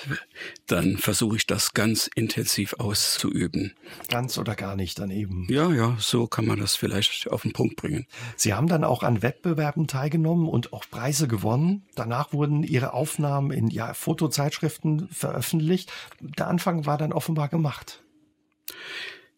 dann 0.67 0.95
versuche 0.95 1.35
ich 1.35 1.45
das 1.45 1.73
ganz 1.73 2.09
intensiv 2.15 2.75
auszuüben. 2.75 3.73
Ganz 4.07 4.37
oder 4.37 4.55
gar 4.55 4.77
nicht 4.77 4.97
dann 4.99 5.11
eben. 5.11 5.45
Ja, 5.49 5.73
ja, 5.73 5.97
so 5.99 6.28
kann 6.29 6.45
man 6.45 6.59
das 6.59 6.75
vielleicht 6.75 7.29
auf 7.29 7.43
den 7.43 7.53
Punkt 7.53 7.75
bringen. 7.75 8.07
Sie 8.35 8.53
haben 8.53 8.67
dann 8.67 8.83
auch 8.83 9.03
an 9.03 9.21
Wettbewerben 9.21 9.87
teilgenommen 9.87 10.47
und 10.47 10.73
auch 10.73 10.85
Preise 10.89 11.27
gewonnen. 11.27 11.85
Danach 11.95 12.33
wurden 12.33 12.63
ihre 12.63 12.93
Aufnahmen 12.93 13.51
in 13.51 13.67
ja, 13.69 13.93
Fotozeitschriften 13.93 15.09
veröffentlicht. 15.09 15.91
Der 16.19 16.47
Anfang 16.47 16.85
war 16.85 16.97
dann 16.97 17.13
offenbar 17.13 17.49
gemacht. 17.49 18.03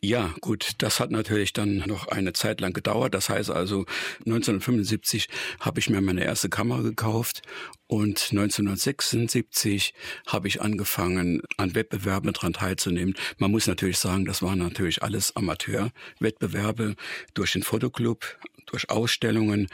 Ja, 0.04 0.34
gut, 0.42 0.72
das 0.80 1.00
hat 1.00 1.12
natürlich 1.12 1.54
dann 1.54 1.84
noch 1.86 2.08
eine 2.08 2.34
Zeit 2.34 2.60
lang 2.60 2.74
gedauert. 2.74 3.14
Das 3.14 3.30
heißt 3.30 3.52
also, 3.52 3.86
1975 4.26 5.30
habe 5.60 5.80
ich 5.80 5.92
mir 5.92 6.02
meine 6.02 6.24
erste 6.24 6.50
Kamera 6.50 6.82
gekauft 6.82 7.44
und 7.86 8.30
1976 8.32 9.94
habe 10.26 10.48
ich 10.48 10.60
angefangen, 10.60 11.44
an 11.58 11.76
Wettbewerben 11.76 12.34
daran 12.34 12.54
teilzunehmen. 12.54 13.14
Man 13.38 13.52
muss 13.52 13.68
natürlich 13.68 14.00
sagen, 14.00 14.26
das 14.26 14.42
waren 14.42 14.58
natürlich 14.58 15.04
alles 15.04 15.36
Amateurwettbewerbe 15.36 16.96
durch 17.36 17.54
den 17.54 17.62
Fotoclub, 17.62 18.40
durch 18.66 18.90
Ausstellungen, 18.90 19.68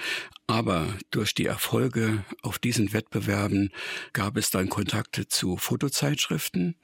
aber 0.45 0.87
durch 1.09 1.35
die 1.35 1.45
Erfolge 1.45 2.25
auf 2.41 2.59
diesen 2.59 2.91
Wettbewerben 2.91 3.71
gab 4.11 4.35
es 4.35 4.49
dann 4.49 4.67
Kontakte 4.67 5.27
zu 5.27 5.55
Fotozeitschriften 5.55 6.75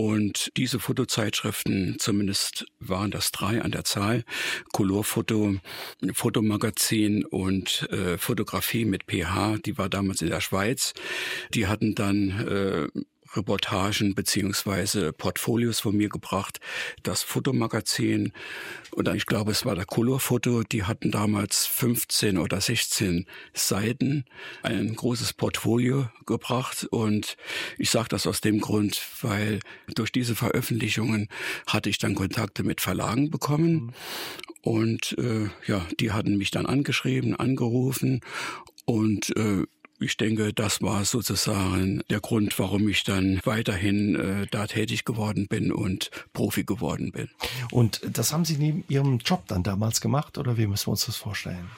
und 0.00 0.50
diese 0.56 0.80
Fotozeitschriften, 0.80 1.96
zumindest 1.98 2.64
waren 2.78 3.10
das 3.10 3.32
drei 3.32 3.60
an 3.60 3.70
der 3.70 3.84
Zahl, 3.84 4.24
Colorfoto, 4.72 5.56
Fotomagazin 6.14 7.26
und 7.26 7.86
äh, 7.90 8.16
Fotografie 8.16 8.86
mit 8.86 9.02
PH, 9.04 9.58
die 9.58 9.76
war 9.76 9.90
damals 9.90 10.22
in 10.22 10.30
der 10.30 10.40
Schweiz, 10.40 10.94
die 11.52 11.66
hatten 11.66 11.94
dann 11.94 12.30
äh, 12.48 12.88
Reportagen 13.34 14.14
beziehungsweise 14.14 15.12
Portfolios 15.12 15.80
von 15.80 15.96
mir 15.96 16.08
gebracht. 16.08 16.60
Das 17.02 17.22
Fotomagazin 17.22 18.32
oder 18.92 19.14
ich 19.14 19.26
glaube, 19.26 19.52
es 19.52 19.64
war 19.64 19.74
der 19.74 19.84
Colorfoto, 19.84 20.62
die 20.62 20.84
hatten 20.84 21.10
damals 21.10 21.66
15 21.66 22.38
oder 22.38 22.60
16 22.60 23.26
Seiten, 23.54 24.24
ein 24.62 24.94
großes 24.94 25.32
Portfolio 25.34 26.08
gebracht. 26.26 26.86
Und 26.90 27.36
ich 27.78 27.90
sage 27.90 28.08
das 28.08 28.26
aus 28.26 28.40
dem 28.40 28.60
Grund, 28.60 29.00
weil 29.22 29.60
durch 29.94 30.12
diese 30.12 30.34
Veröffentlichungen 30.34 31.28
hatte 31.66 31.88
ich 31.88 31.98
dann 31.98 32.14
Kontakte 32.14 32.62
mit 32.62 32.80
Verlagen 32.80 33.30
bekommen. 33.30 33.92
Und 34.62 35.16
äh, 35.18 35.48
ja, 35.66 35.86
die 35.98 36.12
hatten 36.12 36.36
mich 36.36 36.50
dann 36.50 36.66
angeschrieben, 36.66 37.36
angerufen. 37.36 38.20
Und 38.84 39.34
äh, 39.36 39.64
ich 40.00 40.16
denke, 40.16 40.52
das 40.52 40.82
war 40.82 41.04
sozusagen 41.04 42.02
der 42.10 42.20
Grund, 42.20 42.58
warum 42.58 42.88
ich 42.88 43.04
dann 43.04 43.40
weiterhin 43.44 44.16
äh, 44.16 44.46
da 44.50 44.66
tätig 44.66 45.04
geworden 45.04 45.46
bin 45.48 45.72
und 45.72 46.10
Profi 46.32 46.64
geworden 46.64 47.12
bin. 47.12 47.28
Und 47.70 48.00
das 48.10 48.32
haben 48.32 48.44
Sie 48.44 48.56
neben 48.56 48.84
Ihrem 48.88 49.18
Job 49.18 49.44
dann 49.46 49.62
damals 49.62 50.00
gemacht 50.00 50.38
oder 50.38 50.56
wie 50.56 50.66
müssen 50.66 50.86
wir 50.86 50.92
uns 50.92 51.06
das 51.06 51.16
vorstellen? 51.16 51.68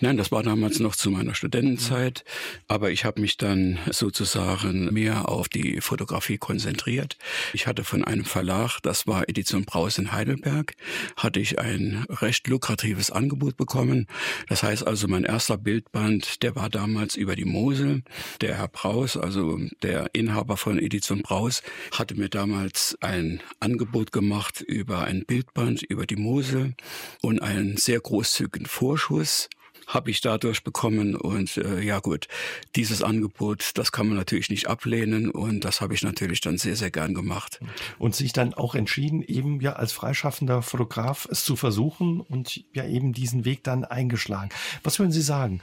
Nein, 0.00 0.16
das 0.16 0.32
war 0.32 0.42
damals 0.42 0.80
noch 0.80 0.96
zu 0.96 1.10
meiner 1.10 1.34
Studentenzeit, 1.34 2.24
aber 2.68 2.90
ich 2.90 3.04
habe 3.04 3.20
mich 3.20 3.36
dann 3.36 3.78
sozusagen 3.90 4.92
mehr 4.92 5.28
auf 5.28 5.48
die 5.48 5.80
Fotografie 5.80 6.38
konzentriert. 6.38 7.16
Ich 7.52 7.66
hatte 7.66 7.84
von 7.84 8.04
einem 8.04 8.24
Verlag, 8.24 8.80
das 8.82 9.06
war 9.06 9.28
Edition 9.28 9.64
Braus 9.64 9.98
in 9.98 10.12
Heidelberg, 10.12 10.74
hatte 11.16 11.40
ich 11.40 11.58
ein 11.58 12.04
recht 12.08 12.46
lukratives 12.48 13.10
Angebot 13.10 13.56
bekommen. 13.56 14.06
Das 14.48 14.62
heißt 14.62 14.86
also, 14.86 15.08
mein 15.08 15.24
erster 15.24 15.56
Bildband, 15.56 16.42
der 16.42 16.56
war 16.56 16.68
damals 16.68 17.16
über 17.16 17.36
die 17.36 17.44
Mosel. 17.44 18.02
Der 18.40 18.56
Herr 18.56 18.68
Braus, 18.68 19.16
also 19.16 19.58
der 19.82 20.10
Inhaber 20.12 20.56
von 20.56 20.78
Edition 20.78 21.22
Braus, 21.22 21.62
hatte 21.92 22.14
mir 22.14 22.28
damals 22.28 22.96
ein 23.00 23.40
Angebot 23.60 24.12
gemacht 24.12 24.60
über 24.60 25.04
ein 25.04 25.24
Bildband 25.24 25.82
über 25.82 26.06
die 26.06 26.16
Mosel 26.16 26.74
und 27.22 27.40
einen 27.40 27.76
sehr 27.76 28.00
großzügigen 28.00 28.66
Vorschuss 28.66 29.48
habe 29.86 30.10
ich 30.10 30.20
dadurch 30.20 30.64
bekommen. 30.64 31.16
Und 31.16 31.56
äh, 31.56 31.80
ja 31.80 32.00
gut, 32.00 32.28
dieses 32.76 33.02
Angebot, 33.02 33.72
das 33.74 33.92
kann 33.92 34.08
man 34.08 34.16
natürlich 34.16 34.50
nicht 34.50 34.68
ablehnen 34.68 35.30
und 35.30 35.64
das 35.64 35.80
habe 35.80 35.94
ich 35.94 36.02
natürlich 36.02 36.40
dann 36.40 36.58
sehr, 36.58 36.76
sehr 36.76 36.90
gern 36.90 37.14
gemacht. 37.14 37.60
Und 37.98 38.14
sich 38.14 38.32
dann 38.32 38.54
auch 38.54 38.74
entschieden, 38.74 39.22
eben 39.22 39.60
ja 39.60 39.74
als 39.74 39.92
freischaffender 39.92 40.62
Fotograf 40.62 41.26
es 41.30 41.44
zu 41.44 41.56
versuchen 41.56 42.20
und 42.20 42.64
ja 42.72 42.86
eben 42.86 43.12
diesen 43.12 43.44
Weg 43.44 43.64
dann 43.64 43.84
eingeschlagen. 43.84 44.50
Was 44.82 44.98
würden 44.98 45.12
Sie 45.12 45.22
sagen 45.22 45.60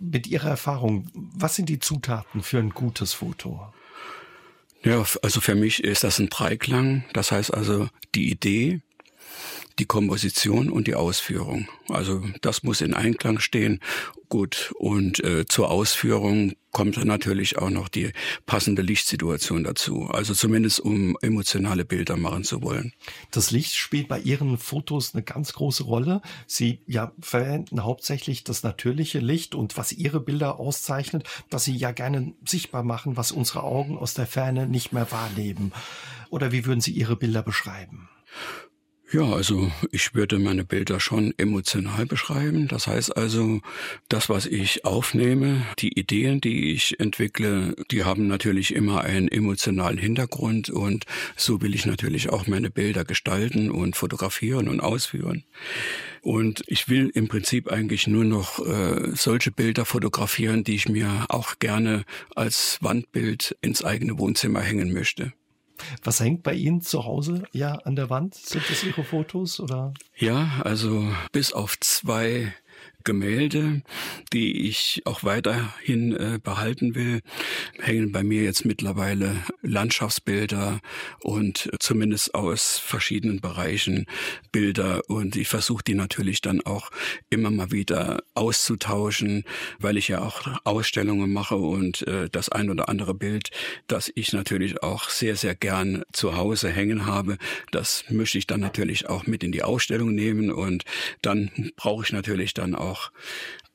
mit 0.00 0.26
Ihrer 0.26 0.50
Erfahrung? 0.50 1.10
Was 1.14 1.56
sind 1.56 1.68
die 1.68 1.78
Zutaten 1.78 2.42
für 2.42 2.58
ein 2.58 2.70
gutes 2.70 3.12
Foto? 3.12 3.72
Ja, 4.84 5.04
also 5.22 5.40
für 5.40 5.54
mich 5.54 5.82
ist 5.82 6.04
das 6.04 6.18
ein 6.18 6.28
Dreiklang. 6.28 7.04
Das 7.12 7.32
heißt 7.32 7.52
also 7.52 7.88
die 8.14 8.30
Idee, 8.30 8.80
die 9.78 9.86
Komposition 9.86 10.70
und 10.70 10.86
die 10.86 10.94
Ausführung. 10.94 11.68
Also 11.88 12.22
das 12.40 12.62
muss 12.62 12.80
in 12.80 12.94
Einklang 12.94 13.38
stehen. 13.38 13.80
Gut, 14.28 14.74
und 14.78 15.24
äh, 15.24 15.46
zur 15.46 15.70
Ausführung 15.70 16.52
kommt 16.70 16.98
dann 16.98 17.06
natürlich 17.06 17.56
auch 17.56 17.70
noch 17.70 17.88
die 17.88 18.12
passende 18.44 18.82
Lichtsituation 18.82 19.64
dazu. 19.64 20.08
Also 20.10 20.34
zumindest 20.34 20.80
um 20.80 21.16
emotionale 21.22 21.86
Bilder 21.86 22.16
machen 22.16 22.44
zu 22.44 22.62
wollen. 22.62 22.92
Das 23.30 23.50
Licht 23.50 23.74
spielt 23.74 24.06
bei 24.06 24.20
Ihren 24.20 24.58
Fotos 24.58 25.14
eine 25.14 25.22
ganz 25.22 25.54
große 25.54 25.84
Rolle. 25.84 26.20
Sie 26.46 26.80
ja 26.86 27.12
verwenden 27.20 27.84
hauptsächlich 27.84 28.44
das 28.44 28.62
natürliche 28.62 29.18
Licht 29.18 29.54
und 29.54 29.78
was 29.78 29.92
Ihre 29.92 30.20
Bilder 30.20 30.60
auszeichnet, 30.60 31.24
dass 31.48 31.64
Sie 31.64 31.76
ja 31.76 31.92
gerne 31.92 32.34
sichtbar 32.46 32.82
machen, 32.82 33.16
was 33.16 33.32
unsere 33.32 33.62
Augen 33.62 33.96
aus 33.96 34.12
der 34.12 34.26
Ferne 34.26 34.66
nicht 34.68 34.92
mehr 34.92 35.10
wahrnehmen. 35.10 35.72
Oder 36.28 36.52
wie 36.52 36.66
würden 36.66 36.82
Sie 36.82 36.92
Ihre 36.92 37.16
Bilder 37.16 37.42
beschreiben? 37.42 38.10
Ja, 39.10 39.22
also 39.22 39.72
ich 39.90 40.14
würde 40.14 40.38
meine 40.38 40.66
Bilder 40.66 41.00
schon 41.00 41.32
emotional 41.38 42.04
beschreiben. 42.04 42.68
Das 42.68 42.86
heißt 42.86 43.16
also, 43.16 43.62
das, 44.10 44.28
was 44.28 44.44
ich 44.44 44.84
aufnehme, 44.84 45.64
die 45.78 45.98
Ideen, 45.98 46.42
die 46.42 46.72
ich 46.72 47.00
entwickle, 47.00 47.74
die 47.90 48.04
haben 48.04 48.26
natürlich 48.26 48.74
immer 48.74 49.00
einen 49.00 49.28
emotionalen 49.28 49.96
Hintergrund 49.96 50.68
und 50.68 51.06
so 51.36 51.62
will 51.62 51.74
ich 51.74 51.86
natürlich 51.86 52.28
auch 52.28 52.46
meine 52.46 52.68
Bilder 52.68 53.06
gestalten 53.06 53.70
und 53.70 53.96
fotografieren 53.96 54.68
und 54.68 54.80
ausführen. 54.80 55.44
Und 56.20 56.62
ich 56.66 56.90
will 56.90 57.10
im 57.14 57.28
Prinzip 57.28 57.72
eigentlich 57.72 58.08
nur 58.08 58.24
noch 58.24 58.58
äh, 58.58 59.12
solche 59.14 59.50
Bilder 59.50 59.86
fotografieren, 59.86 60.64
die 60.64 60.74
ich 60.74 60.86
mir 60.86 61.24
auch 61.30 61.58
gerne 61.60 62.04
als 62.36 62.76
Wandbild 62.82 63.56
ins 63.62 63.82
eigene 63.82 64.18
Wohnzimmer 64.18 64.60
hängen 64.60 64.92
möchte. 64.92 65.32
Was 66.02 66.20
hängt 66.20 66.42
bei 66.42 66.54
Ihnen 66.54 66.80
zu 66.80 67.04
Hause 67.04 67.44
ja 67.52 67.74
an 67.74 67.96
der 67.96 68.10
Wand? 68.10 68.34
Sind 68.34 68.64
das 68.68 68.84
Ihre 68.84 69.04
Fotos 69.04 69.60
oder? 69.60 69.94
Ja, 70.16 70.60
also 70.64 71.06
bis 71.32 71.52
auf 71.52 71.78
zwei 71.80 72.52
Gemälde, 73.08 73.80
die 74.34 74.68
ich 74.68 75.00
auch 75.06 75.24
weiterhin 75.24 76.14
äh, 76.14 76.38
behalten 76.42 76.94
will, 76.94 77.22
hängen 77.80 78.12
bei 78.12 78.22
mir 78.22 78.42
jetzt 78.42 78.66
mittlerweile 78.66 79.34
Landschaftsbilder 79.62 80.80
und 81.22 81.70
zumindest 81.80 82.34
aus 82.34 82.78
verschiedenen 82.78 83.40
Bereichen 83.40 84.04
Bilder. 84.52 85.00
Und 85.08 85.36
ich 85.36 85.48
versuche 85.48 85.82
die 85.82 85.94
natürlich 85.94 86.42
dann 86.42 86.60
auch 86.60 86.90
immer 87.30 87.50
mal 87.50 87.72
wieder 87.72 88.22
auszutauschen, 88.34 89.44
weil 89.78 89.96
ich 89.96 90.08
ja 90.08 90.20
auch 90.20 90.42
Ausstellungen 90.64 91.32
mache 91.32 91.56
und 91.56 92.06
äh, 92.06 92.28
das 92.28 92.50
ein 92.50 92.68
oder 92.68 92.90
andere 92.90 93.14
Bild, 93.14 93.48
das 93.86 94.12
ich 94.14 94.34
natürlich 94.34 94.82
auch 94.82 95.08
sehr, 95.08 95.36
sehr 95.36 95.54
gern 95.54 96.02
zu 96.12 96.36
Hause 96.36 96.68
hängen 96.68 97.06
habe, 97.06 97.38
das 97.70 98.04
möchte 98.10 98.36
ich 98.36 98.46
dann 98.46 98.60
natürlich 98.60 99.08
auch 99.08 99.26
mit 99.26 99.42
in 99.42 99.52
die 99.52 99.62
Ausstellung 99.62 100.14
nehmen. 100.14 100.50
Und 100.52 100.84
dann 101.22 101.50
brauche 101.76 102.04
ich 102.04 102.12
natürlich 102.12 102.52
dann 102.52 102.74
auch 102.74 102.97
auch 102.98 103.10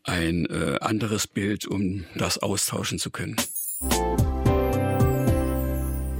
ein 0.04 0.46
äh, 0.48 0.78
anderes 0.82 1.28
Bild, 1.28 1.66
um 1.66 2.06
das 2.16 2.38
austauschen 2.38 3.00
zu 3.00 3.10
können. 3.10 3.38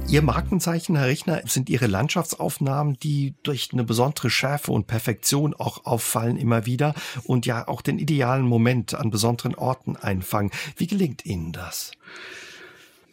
Ihr 0.08 0.22
Markenzeichen, 0.22 0.96
Herr 0.96 1.08
Richner, 1.08 1.42
sind 1.46 1.68
Ihre 1.68 1.86
Landschaftsaufnahmen, 1.86 2.96
die 3.02 3.34
durch 3.42 3.70
eine 3.72 3.84
besondere 3.84 4.30
Schärfe 4.30 4.70
und 4.70 4.86
Perfektion 4.86 5.54
auch 5.54 5.86
auffallen 5.86 6.36
immer 6.36 6.66
wieder 6.66 6.94
und 7.24 7.46
ja 7.46 7.66
auch 7.66 7.82
den 7.82 7.98
idealen 7.98 8.46
Moment 8.46 8.94
an 8.94 9.10
besonderen 9.10 9.54
Orten 9.54 9.96
einfangen. 9.96 10.50
Wie 10.76 10.86
gelingt 10.86 11.26
Ihnen 11.26 11.52
das? 11.52 11.92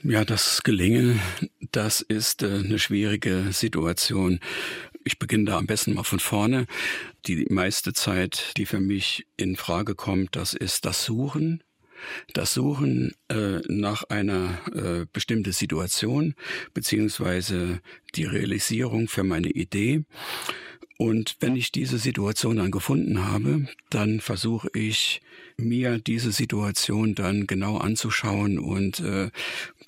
Ja, 0.04 0.26
das 0.26 0.64
Gelingen, 0.64 1.20
das 1.72 2.02
ist 2.02 2.44
äh, 2.44 2.62
eine 2.64 2.80
schwierige 2.80 3.52
Situation. 3.52 4.40
Ich 5.04 5.20
beginne 5.20 5.46
da 5.46 5.58
am 5.58 5.68
besten 5.68 5.94
mal 5.94 6.04
von 6.04 6.20
vorne. 6.20 6.68
Die 7.26 7.46
meiste 7.50 7.94
Zeit, 7.94 8.54
die 8.58 8.66
für 8.66 8.80
mich 8.80 9.28
in 9.38 9.56
Frage 9.56 9.96
kommt, 9.96 10.36
das 10.36 10.54
ist 10.54 10.86
das 10.86 11.06
Suchen 11.06 11.64
das 12.34 12.54
Suchen 12.54 13.14
äh, 13.30 13.60
nach 13.68 14.04
einer 14.04 14.60
äh, 14.74 15.06
bestimmten 15.12 15.52
Situation 15.52 16.36
beziehungsweise 16.74 17.82
die 18.16 18.26
Realisierung 18.26 19.08
für 19.08 19.24
meine 19.24 19.50
Idee. 19.50 20.04
Und 20.98 21.38
wenn 21.40 21.56
ich 21.56 21.72
diese 21.72 21.98
Situation 21.98 22.58
dann 22.58 22.70
gefunden 22.70 23.26
habe, 23.26 23.68
dann 23.90 24.20
versuche 24.20 24.70
ich 24.74 25.22
mir 25.58 25.98
diese 25.98 26.32
Situation 26.32 27.16
dann 27.16 27.48
genau 27.48 27.78
anzuschauen 27.78 28.60
und 28.60 29.00
äh, 29.00 29.32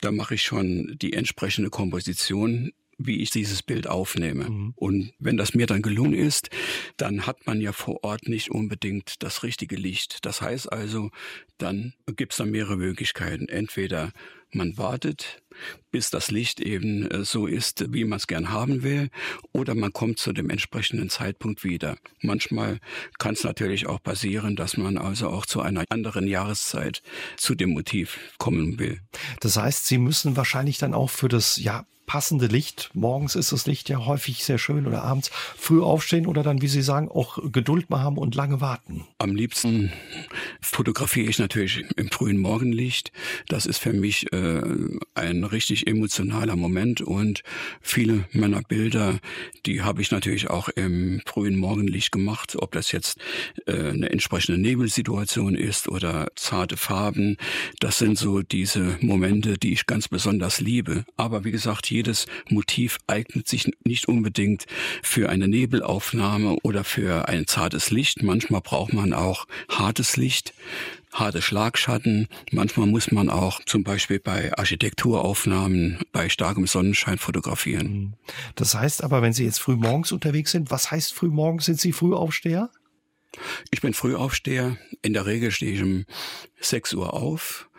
da 0.01 0.12
mache 0.12 0.36
ich 0.36 0.43
schon 0.43 0.98
die 1.00 1.13
entsprechende 1.13 1.70
Komposition 1.70 2.72
wie 2.98 3.22
ich 3.22 3.30
dieses 3.30 3.64
Bild 3.64 3.88
aufnehme. 3.88 4.50
Mhm. 4.50 4.74
Und 4.76 5.14
wenn 5.20 5.38
das 5.38 5.54
mir 5.54 5.66
dann 5.66 5.82
gelungen 5.82 6.14
ist, 6.14 6.50
dann 6.98 7.26
hat 7.26 7.46
man 7.46 7.62
ja 7.62 7.72
vor 7.74 8.04
Ort 8.04 8.28
nicht 8.28 8.52
unbedingt 8.52 9.24
das 9.24 9.44
richtige 9.44 9.76
Licht. 9.76 10.26
Das 10.26 10.42
heißt 10.42 10.72
also, 10.72 11.10
dann 11.58 11.94
gibt 12.16 12.34
es 12.34 12.38
da 12.38 12.46
mehrere 12.46 12.78
Möglichkeiten. 12.78 13.48
Entweder 13.48 14.12
man 14.55 14.77
wartet, 14.77 15.41
bis 15.91 16.10
das 16.10 16.31
Licht 16.31 16.60
eben 16.60 17.10
äh, 17.10 17.24
so 17.24 17.48
ist, 17.48 17.93
wie 17.93 18.05
man 18.05 18.17
es 18.17 18.27
gern 18.27 18.50
haben 18.50 18.83
will, 18.83 19.10
oder 19.51 19.75
man 19.75 19.93
kommt 19.93 20.19
zu 20.19 20.33
dem 20.33 20.50
entsprechenden 20.50 21.10
Zeitpunkt 21.10 21.63
wieder. 21.63 21.98
Manchmal 22.22 22.79
kann 23.19 23.33
es 23.33 23.43
natürlich 23.43 23.88
auch 23.88 24.01
passieren, 24.01 24.55
dass 24.55 24.77
man 24.77 24.98
also 24.98 25.29
auch 25.29 25.45
zu 25.45 25.62
einer 25.62 25.83
anderen 25.89 26.27
Jahreszeit 26.27 27.01
zu 27.38 27.55
dem 27.55 27.72
Motiv 27.72 28.19
kommen 28.38 28.79
will. 28.79 29.00
Das 29.41 29.57
heißt, 29.57 29.86
Sie 29.86 29.98
müssen 29.98 30.36
wahrscheinlich 30.36 30.77
dann 30.77 30.93
auch 30.93 31.10
für 31.10 31.27
das 31.27 31.57
ja 31.57 31.86
passende 32.05 32.48
Licht. 32.48 32.89
Morgens 32.93 33.36
ist 33.36 33.51
das 33.51 33.65
Licht 33.65 33.89
ja 33.89 34.05
häufig 34.05 34.43
sehr 34.43 34.57
schön 34.57 34.86
oder 34.86 35.03
abends 35.03 35.31
früh 35.57 35.81
aufstehen 35.81 36.27
oder 36.27 36.43
dann, 36.43 36.62
wie 36.62 36.67
Sie 36.67 36.81
sagen, 36.81 37.10
auch 37.10 37.39
Geduld 37.51 37.89
mal 37.89 38.01
haben 38.01 38.17
und 38.17 38.36
lange 38.36 38.62
warten. 38.62 39.05
Am 39.17 39.36
liebsten 39.36 39.91
fotografiere 40.62 41.29
ich 41.29 41.39
natürlich 41.39 41.86
im 41.95 42.12
frühen 42.12 42.38
Morgenlicht. 42.38 43.12
Das 43.48 43.65
ist 43.65 43.77
für 43.77 43.93
mich 43.93 44.31
äh, 44.33 44.43
ein 45.16 45.44
richtig 45.44 45.88
emotionaler 45.88 46.56
Moment 46.56 47.02
und 47.02 47.44
viele 47.82 48.26
meiner 48.32 48.62
Bilder, 48.62 49.20
die 49.66 49.82
habe 49.82 50.02
ich 50.02 50.12
natürlich 50.12 50.50
auch 50.50 50.70
im 50.70 51.22
frühen 51.26 51.58
Morgenlicht 51.58 52.12
gemacht, 52.12 52.56
ob 52.58 52.72
das 52.72 52.92
jetzt 52.92 53.18
äh, 53.66 53.90
eine 53.90 54.10
entsprechende 54.10 54.60
Nebelsituation 54.60 55.56
ist 55.56 55.88
oder 55.88 56.28
zarte 56.36 56.78
Farben. 56.78 57.38
Das 57.80 57.98
sind 57.98 58.18
so 58.18 58.42
diese 58.42 58.98
Momente, 59.02 59.58
die 59.58 59.74
ich 59.74 59.86
ganz 59.86 60.08
besonders 60.08 60.60
liebe. 60.60 61.06
Aber 61.18 61.44
wie 61.44 61.52
gesagt, 61.52 61.90
jedes 61.90 62.26
Motiv 62.50 63.00
eignet 63.08 63.48
sich 63.48 63.72
nicht 63.84 64.08
unbedingt 64.08 64.66
für 65.02 65.30
eine 65.30 65.48
Nebelaufnahme 65.48 66.58
oder 66.64 66.84
für 66.84 67.28
ein 67.28 67.48
zartes 67.48 67.92
Licht. 67.92 68.24
Manchmal 68.24 68.62
braucht 68.62 68.94
man 68.94 69.14
auch 69.14 69.48
hartes 69.70 70.18
Licht 70.18 70.54
harte 71.13 71.41
Schlagschatten. 71.41 72.27
Manchmal 72.51 72.88
muss 72.88 73.12
man 73.12 73.29
auch 73.29 73.63
zum 73.65 73.84
Beispiel 73.84 74.20
bei 74.20 74.55
Architekturaufnahmen 74.58 76.00
bei 76.12 76.29
starkem 76.29 76.67
Sonnenschein 76.67 77.17
fotografieren. 77.17 77.88
Mhm. 77.88 78.13
Das 78.55 78.75
heißt 78.75 79.03
aber, 79.03 79.22
wenn 79.22 79.34
Sie 79.34 79.46
jetzt 79.46 79.60
früh 79.60 79.75
morgens 79.75 80.12
unterwegs 80.12 80.51
sind, 80.51 80.72
was 80.72 80.91
heißt 80.91 81.13
früh 81.13 81.29
morgens? 81.29 81.65
Sind 81.65 81.79
Sie 81.79 81.93
Frühaufsteher? 81.93 82.70
Ich 83.72 83.82
bin 83.82 83.93
Frühaufsteher. 83.93 84.77
In 85.01 85.13
der 85.13 85.25
Regel 85.25 85.51
stehe 85.51 85.74
ich 85.74 85.82
um 85.82 86.05
6 86.60 86.93
Uhr 86.93 87.13
auf 87.13 87.70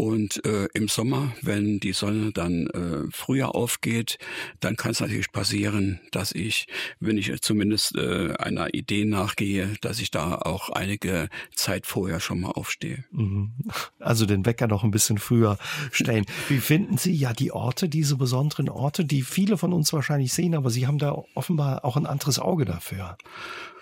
und 0.00 0.42
äh, 0.46 0.66
im 0.72 0.88
Sommer, 0.88 1.34
wenn 1.42 1.78
die 1.78 1.92
Sonne 1.92 2.32
dann 2.32 2.68
äh, 2.68 3.10
früher 3.10 3.54
aufgeht, 3.54 4.16
dann 4.58 4.74
kann 4.76 4.92
es 4.92 5.00
natürlich 5.00 5.30
passieren, 5.30 6.00
dass 6.10 6.32
ich, 6.32 6.68
wenn 7.00 7.18
ich 7.18 7.30
zumindest 7.42 7.98
äh, 7.98 8.32
einer 8.38 8.72
Idee 8.72 9.04
nachgehe, 9.04 9.74
dass 9.82 10.00
ich 10.00 10.10
da 10.10 10.36
auch 10.36 10.70
einige 10.70 11.28
Zeit 11.54 11.84
vorher 11.84 12.18
schon 12.18 12.40
mal 12.40 12.52
aufstehe. 12.52 13.04
Mhm. 13.12 13.52
Also 13.98 14.24
den 14.24 14.46
Wecker 14.46 14.68
noch 14.68 14.84
ein 14.84 14.90
bisschen 14.90 15.18
früher 15.18 15.58
stellen. 15.92 16.24
Wie 16.48 16.60
finden 16.60 16.96
Sie 16.96 17.12
ja 17.12 17.34
die 17.34 17.52
Orte, 17.52 17.90
diese 17.90 18.16
besonderen 18.16 18.70
Orte, 18.70 19.04
die 19.04 19.20
viele 19.20 19.58
von 19.58 19.74
uns 19.74 19.92
wahrscheinlich 19.92 20.32
sehen, 20.32 20.54
aber 20.54 20.70
Sie 20.70 20.86
haben 20.86 20.96
da 20.96 21.22
offenbar 21.34 21.84
auch 21.84 21.98
ein 21.98 22.06
anderes 22.06 22.38
Auge 22.38 22.64
dafür. 22.64 23.18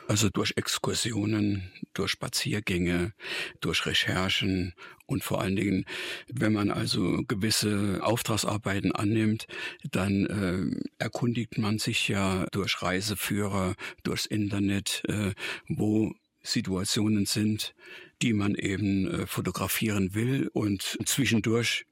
Also 0.09 0.31
durch 0.31 0.55
Exkursionen, 0.57 1.71
durch 1.93 2.13
Spaziergänge, 2.13 3.13
durch 3.61 3.85
Recherchen 3.85 4.73
und 5.05 5.23
vor 5.23 5.43
allen 5.43 5.55
Dingen, 5.55 5.85
wenn 6.29 6.55
man 6.55 6.71
also 6.71 7.23
gewisse 7.29 8.01
Auftragsarbeiten 8.03 8.93
annimmt, 8.93 9.47
dann 9.91 10.25
äh, 10.25 10.81
erkundigt 10.99 11.59
man 11.59 11.79
sich 11.79 12.09
ja 12.09 12.47
durch 12.53 12.81
Reiseführer, 12.81 13.75
durchs 14.03 14.25
Internet, 14.25 15.03
äh, 15.09 15.35
wo 15.69 16.15
Situationen 16.43 17.27
sind, 17.27 17.75
die 18.23 18.33
man 18.33 18.55
eben 18.55 19.09
äh, 19.09 19.27
fotografieren 19.27 20.15
will. 20.15 20.49
Und 20.55 20.97
zwischendurch 21.05 21.85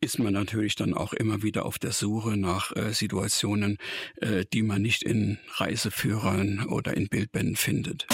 ist 0.00 0.18
man 0.18 0.32
natürlich 0.32 0.76
dann 0.76 0.94
auch 0.94 1.12
immer 1.12 1.42
wieder 1.42 1.66
auf 1.66 1.78
der 1.78 1.92
Suche 1.92 2.36
nach 2.36 2.74
äh, 2.76 2.92
Situationen, 2.92 3.78
äh, 4.16 4.44
die 4.52 4.62
man 4.62 4.82
nicht 4.82 5.02
in 5.02 5.38
Reiseführern 5.56 6.66
oder 6.66 6.96
in 6.96 7.08
Bildbänden 7.08 7.56
findet. 7.56 8.06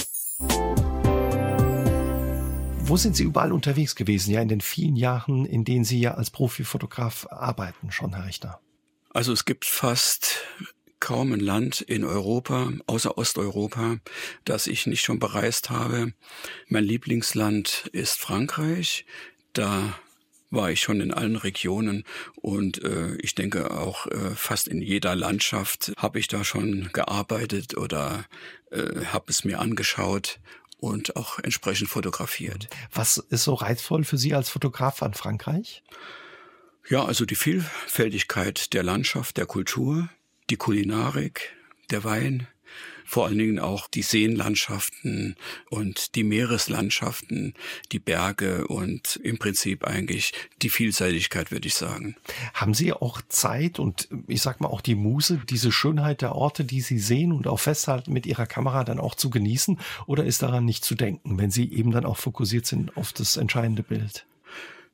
Wo 2.87 2.97
sind 2.97 3.17
Sie 3.17 3.25
überall 3.25 3.53
unterwegs 3.53 3.95
gewesen, 3.95 4.31
ja, 4.31 4.41
in 4.41 4.49
den 4.49 4.61
vielen 4.61 4.97
Jahren, 4.97 5.47
in 5.47 5.65
denen 5.65 5.85
Sie 5.85 6.01
ja 6.01 6.15
als 6.15 6.31
Profifotograf 6.31 7.27
arbeiten, 7.31 7.91
schon, 7.91 8.15
Herr 8.15 8.27
Richter? 8.27 8.61
Also 9.11 9.33
es 9.33 9.45
gibt 9.45 9.65
fast 9.65 10.45
kaum 11.01 11.33
ein 11.33 11.41
Land 11.41 11.83
in 11.83 12.05
Europa, 12.05 12.73
außer 12.87 13.17
Osteuropa, 13.19 13.99
das 14.45 14.67
ich 14.67 14.87
nicht 14.87 15.03
schon 15.03 15.19
bereist 15.19 15.71
habe. 15.71 16.13
Mein 16.69 16.85
Lieblingsland 16.85 17.89
ist 17.93 18.19
Frankreich. 18.19 19.05
Da 19.53 19.95
war 20.55 20.71
ich 20.71 20.81
schon 20.81 21.01
in 21.01 21.13
allen 21.13 21.37
Regionen 21.37 22.05
und 22.37 22.83
äh, 22.83 23.17
ich 23.17 23.35
denke 23.35 23.71
auch 23.71 24.07
äh, 24.07 24.35
fast 24.35 24.69
in 24.69 24.81
jeder 24.81 25.15
Landschaft 25.15 25.93
habe 25.97 26.19
ich 26.19 26.29
da 26.29 26.45
schon 26.45 26.91
gearbeitet 26.93 27.77
oder 27.77 28.25
äh, 28.71 29.05
habe 29.07 29.27
es 29.29 29.45
mir 29.45 29.61
angeschaut 29.61 30.41
und 30.79 31.17
auch 31.17 31.39
entsprechend 31.39 31.89
fotografiert. 31.89 32.69
Was 32.93 33.17
ist 33.17 33.45
so 33.45 33.55
reizvoll 33.55 34.05
für 34.05 34.19
Sie 34.19 34.35
als 34.35 34.51
Fotograf 34.51 35.03
an 35.03 35.15
Frankreich? 35.15 35.83
Ja, 36.89 37.05
also 37.05 37.25
die 37.25 37.37
Vielfältigkeit 37.37 38.75
der 38.75 38.83
Landschaft, 38.83 39.39
der 39.39 39.47
Kultur, 39.47 40.09
die 40.51 40.57
Kulinarik, 40.57 41.55
der 41.91 42.05
Wein, 42.05 42.47
vor 43.05 43.27
allen 43.27 43.39
Dingen 43.39 43.59
auch 43.59 43.89
die 43.89 44.03
Seenlandschaften 44.03 45.37
und 45.71 46.15
die 46.15 46.25
Meereslandschaften, 46.25 47.55
die 47.93 47.99
Berge 47.99 48.67
und 48.67 49.21
im 49.23 49.39
Prinzip 49.39 49.85
eigentlich 49.85 50.33
die 50.63 50.71
Vielseitigkeit, 50.71 51.51
würde 51.51 51.69
ich 51.69 51.75
sagen. 51.75 52.17
Haben 52.55 52.75
Sie 52.75 52.93
auch 52.93 53.21
Zeit 53.29 53.79
und 53.79 54.09
ich 54.27 54.43
sag 54.43 54.61
mal 54.61 54.69
auch 54.69 54.81
die 54.81 54.95
Muse, 54.95 55.41
diese 55.49 55.73
Schönheit 55.73 56.23
der 56.23 56.35
Orte, 56.35 56.65
die 56.65 56.81
Sie 56.81 56.99
sehen 56.99 57.33
und 57.33 57.47
auch 57.47 57.61
festhalten 57.61 58.13
mit 58.13 58.27
Ihrer 58.27 58.47
Kamera 58.47 58.85
dann 58.85 58.99
auch 58.99 59.15
zu 59.15 59.31
genießen? 59.31 59.79
Oder 60.07 60.25
ist 60.25 60.43
daran 60.43 60.65
nicht 60.65 60.85
zu 60.85 60.95
denken, 60.95 61.39
wenn 61.39 61.51
Sie 61.51 61.73
eben 61.73 61.91
dann 61.91 62.07
auch 62.07 62.17
fokussiert 62.17 62.67
sind 62.67 62.97
auf 62.97 63.13
das 63.13 63.37
entscheidende 63.37 63.83
Bild? 63.83 64.27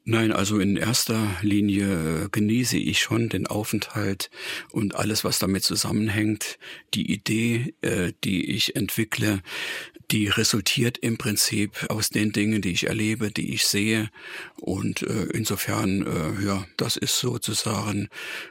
Nein, 0.04 0.32
also 0.32 0.58
in 0.58 0.76
erster 0.76 1.36
Linie 1.42 2.24
äh, 2.24 2.28
genieße 2.30 2.78
ich 2.78 3.00
schon 3.00 3.28
den 3.28 3.46
Aufenthalt 3.46 4.30
und 4.72 4.94
alles, 4.94 5.24
was 5.24 5.38
damit 5.38 5.62
zusammenhängt. 5.62 6.58
Die 6.94 7.12
Idee, 7.12 7.74
äh, 7.82 8.12
die 8.24 8.50
ich 8.50 8.76
entwickle, 8.76 9.42
die 10.10 10.28
resultiert 10.28 10.98
im 10.98 11.18
Prinzip 11.18 11.86
aus 11.88 12.10
den 12.10 12.32
Dingen, 12.32 12.62
die 12.62 12.72
ich 12.72 12.86
erlebe, 12.86 13.30
die 13.30 13.54
ich 13.54 13.64
sehe. 13.64 14.10
Und 14.60 15.02
äh, 15.02 15.24
insofern, 15.32 16.06
ja, 16.44 16.64
das 16.76 16.96
ist 16.96 17.18
sozusagen 17.18 18.08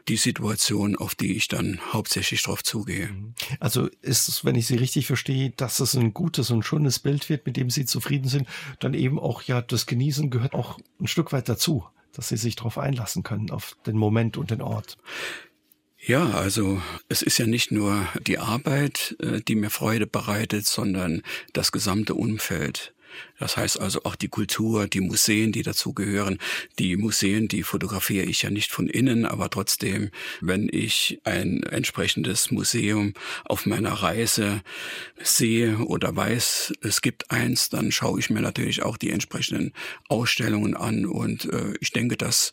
die 0.07 0.17
Situation, 0.17 0.95
auf 0.95 1.15
die 1.15 1.35
ich 1.35 1.47
dann 1.47 1.79
hauptsächlich 1.91 2.43
drauf 2.43 2.63
zugehe. 2.63 3.07
Mhm. 3.07 3.33
Also 3.59 3.89
ist 4.01 4.27
es, 4.27 4.45
wenn 4.45 4.55
ich 4.55 4.67
Sie 4.67 4.75
richtig 4.75 5.07
verstehe, 5.07 5.51
dass 5.51 5.79
es 5.79 5.95
ein 5.95 6.13
gutes 6.13 6.51
und 6.51 6.63
schönes 6.63 6.99
Bild 6.99 7.29
wird, 7.29 7.45
mit 7.45 7.57
dem 7.57 7.69
Sie 7.69 7.85
zufrieden 7.85 8.27
sind, 8.27 8.47
dann 8.79 8.93
eben 8.93 9.19
auch 9.19 9.43
ja 9.43 9.61
das 9.61 9.85
Genießen 9.85 10.29
gehört 10.29 10.53
auch 10.53 10.79
ein 10.99 11.07
Stück 11.07 11.31
weit 11.31 11.49
dazu, 11.49 11.85
dass 12.13 12.29
sie 12.29 12.37
sich 12.37 12.55
darauf 12.55 12.77
einlassen 12.77 13.23
können, 13.23 13.51
auf 13.51 13.77
den 13.85 13.97
Moment 13.97 14.37
und 14.37 14.51
den 14.51 14.61
Ort. 14.61 14.97
Ja, 16.01 16.31
also 16.31 16.81
es 17.09 17.21
ist 17.21 17.37
ja 17.39 17.45
nicht 17.45 17.71
nur 17.71 18.07
die 18.25 18.37
Arbeit, 18.37 19.15
äh, 19.19 19.41
die 19.41 19.55
mir 19.55 19.69
Freude 19.69 20.07
bereitet, 20.07 20.65
sondern 20.65 21.23
das 21.53 21.71
gesamte 21.71 22.15
Umfeld. 22.15 22.93
Das 23.39 23.57
heißt 23.57 23.79
also 23.79 24.03
auch 24.03 24.15
die 24.15 24.27
Kultur, 24.27 24.87
die 24.87 25.01
Museen, 25.01 25.51
die 25.51 25.63
dazugehören. 25.63 26.37
Die 26.77 26.97
Museen, 26.97 27.47
die 27.47 27.63
fotografiere 27.63 28.25
ich 28.25 28.41
ja 28.41 28.49
nicht 28.49 28.71
von 28.71 28.87
innen, 28.87 29.25
aber 29.25 29.49
trotzdem, 29.49 30.11
wenn 30.41 30.69
ich 30.71 31.19
ein 31.23 31.63
entsprechendes 31.63 32.51
Museum 32.51 33.13
auf 33.45 33.65
meiner 33.65 33.93
Reise 33.93 34.61
sehe 35.21 35.77
oder 35.79 36.15
weiß, 36.15 36.73
es 36.81 37.01
gibt 37.01 37.31
eins, 37.31 37.69
dann 37.69 37.91
schaue 37.91 38.19
ich 38.19 38.29
mir 38.29 38.41
natürlich 38.41 38.83
auch 38.83 38.97
die 38.97 39.11
entsprechenden 39.11 39.73
Ausstellungen 40.07 40.75
an 40.75 41.05
und 41.05 41.45
äh, 41.45 41.73
ich 41.79 41.91
denke, 41.91 42.17
das 42.17 42.51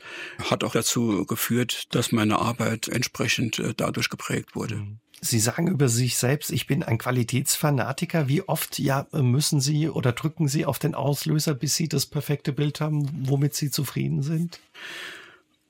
hat 0.51 0.65
auch 0.65 0.73
dazu 0.73 1.25
geführt, 1.27 1.95
dass 1.95 2.13
meine 2.13 2.39
Arbeit 2.39 2.89
entsprechend 2.89 3.59
äh, 3.59 3.75
dadurch 3.77 4.09
geprägt 4.09 4.55
wurde. 4.55 4.77
Mhm. 4.77 5.01
Sie 5.21 5.41
sagen 5.41 5.67
über 5.69 5.89
sich 5.89 6.19
selbst, 6.19 6.51
ich 6.51 6.67
bin 6.67 6.83
ein 6.83 6.99
Qualitätsfanatiker. 6.99 8.29
Wie 8.29 8.43
oft 8.43 8.79
ja 8.79 9.07
müssen 9.13 9.61
Sie 9.61 9.89
oder 9.89 10.13
drücken 10.13 10.47
Sie 10.47 10.67
auf 10.67 10.79
den 10.79 10.95
Auslöser, 10.95 11.55
bis 11.55 11.75
Sie 11.75 11.89
das 11.89 12.07
perfekte 12.07 12.53
Bild 12.53 12.81
haben, 12.81 13.09
womit 13.29 13.55
Sie 13.55 13.71
zufrieden 13.71 14.23
sind? 14.23 14.61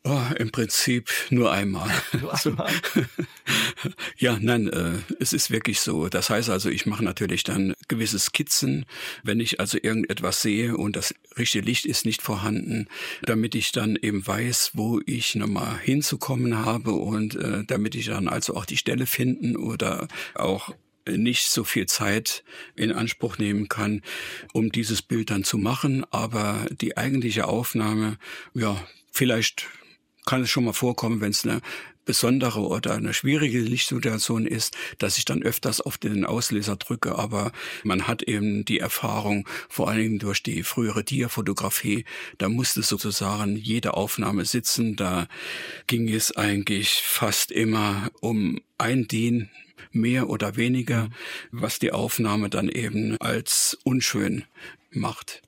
Oh, 0.08 0.22
Im 0.38 0.52
Prinzip 0.52 1.10
nur 1.30 1.50
einmal. 1.50 1.90
Nur 2.20 2.32
einmal? 2.32 2.72
ja, 4.18 4.38
nein, 4.40 4.68
äh, 4.68 4.92
es 5.18 5.32
ist 5.32 5.50
wirklich 5.50 5.80
so. 5.80 6.08
Das 6.08 6.30
heißt 6.30 6.48
also, 6.48 6.70
ich 6.70 6.86
mache 6.86 7.02
natürlich 7.02 7.42
dann 7.42 7.74
gewisse 7.88 8.20
Skizzen, 8.20 8.86
wenn 9.24 9.40
ich 9.40 9.58
also 9.58 9.78
irgendetwas 9.82 10.42
sehe 10.42 10.76
und 10.76 10.94
das 10.94 11.12
richtige 11.36 11.64
Licht 11.64 11.86
ist 11.86 12.06
nicht 12.06 12.22
vorhanden, 12.22 12.86
damit 13.22 13.56
ich 13.56 13.72
dann 13.72 13.96
eben 13.96 14.24
weiß, 14.24 14.72
wo 14.74 15.00
ich 15.06 15.34
nochmal 15.34 15.76
hinzukommen 15.80 16.64
habe 16.64 16.92
und 16.92 17.34
äh, 17.34 17.64
damit 17.66 17.96
ich 17.96 18.06
dann 18.06 18.28
also 18.28 18.54
auch 18.54 18.64
die 18.64 18.76
Stelle 18.76 19.06
finden 19.06 19.56
oder 19.56 20.06
auch 20.36 20.72
nicht 21.08 21.48
so 21.48 21.64
viel 21.64 21.86
Zeit 21.86 22.44
in 22.76 22.92
Anspruch 22.92 23.38
nehmen 23.38 23.68
kann, 23.68 24.02
um 24.52 24.70
dieses 24.70 25.02
Bild 25.02 25.30
dann 25.30 25.42
zu 25.42 25.58
machen. 25.58 26.04
Aber 26.12 26.66
die 26.70 26.96
eigentliche 26.96 27.48
Aufnahme, 27.48 28.18
ja, 28.54 28.80
vielleicht 29.10 29.66
kann 30.26 30.42
es 30.42 30.50
schon 30.50 30.64
mal 30.64 30.74
vorkommen, 30.74 31.20
wenn 31.22 31.30
es 31.30 31.44
eine 31.44 31.62
besondere 32.04 32.60
oder 32.60 32.94
eine 32.94 33.12
schwierige 33.12 33.58
Lichtsituation 33.58 34.46
ist, 34.46 34.76
dass 34.98 35.18
ich 35.18 35.24
dann 35.24 35.42
öfters 35.42 35.80
auf 35.80 35.98
den 35.98 36.24
Auslöser 36.24 36.76
drücke. 36.76 37.18
Aber 37.18 37.52
man 37.84 38.06
hat 38.06 38.22
eben 38.22 38.64
die 38.64 38.78
Erfahrung, 38.78 39.46
vor 39.68 39.88
allen 39.88 39.98
Dingen 39.98 40.18
durch 40.18 40.42
die 40.42 40.62
frühere 40.62 41.04
Dia-Fotografie, 41.04 42.04
da 42.38 42.48
musste 42.48 42.82
sozusagen 42.82 43.56
jede 43.56 43.94
Aufnahme 43.94 44.44
sitzen. 44.44 44.96
Da 44.96 45.26
ging 45.86 46.08
es 46.08 46.36
eigentlich 46.36 47.02
fast 47.02 47.50
immer 47.50 48.10
um 48.20 48.60
ein 48.78 49.08
DIN 49.08 49.50
mehr 49.92 50.28
oder 50.28 50.56
weniger, 50.56 51.10
was 51.50 51.78
die 51.78 51.92
Aufnahme 51.92 52.48
dann 52.50 52.68
eben 52.68 53.16
als 53.18 53.76
unschön 53.84 54.44
macht. 54.90 55.42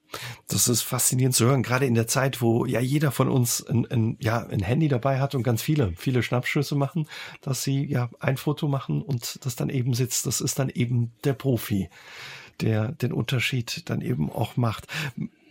Das 0.47 0.69
ist 0.69 0.83
faszinierend 0.83 1.35
zu 1.35 1.47
hören, 1.47 1.63
gerade 1.63 1.87
in 1.87 1.95
der 1.95 2.07
Zeit, 2.07 2.41
wo 2.41 2.65
ja 2.65 2.81
jeder 2.81 3.11
von 3.11 3.29
uns 3.29 3.65
ein, 3.67 3.87
ein, 3.91 4.17
ja, 4.21 4.47
ein 4.47 4.61
Handy 4.61 4.89
dabei 4.89 5.21
hat 5.21 5.35
und 5.35 5.43
ganz 5.43 5.63
viele, 5.63 5.93
viele 5.97 6.23
Schnappschüsse 6.23 6.75
machen, 6.75 7.09
dass 7.43 7.63
sie 7.63 7.85
ja 7.85 8.09
ein 8.21 8.37
Foto 8.37 8.69
machen 8.69 9.03
und 9.03 9.45
das 9.45 9.57
dann 9.57 9.69
eben 9.69 9.95
sitzt. 9.95 10.27
Das 10.27 10.41
ist 10.41 10.59
dann 10.59 10.71
eben 10.71 11.13
der 11.25 11.35
Profi, 11.35 11.91
der 12.61 12.93
den 12.93 13.13
Unterschied 13.13 13.89
dann 13.91 14.01
eben 14.01 14.31
auch 14.31 14.57
macht. 14.57 14.87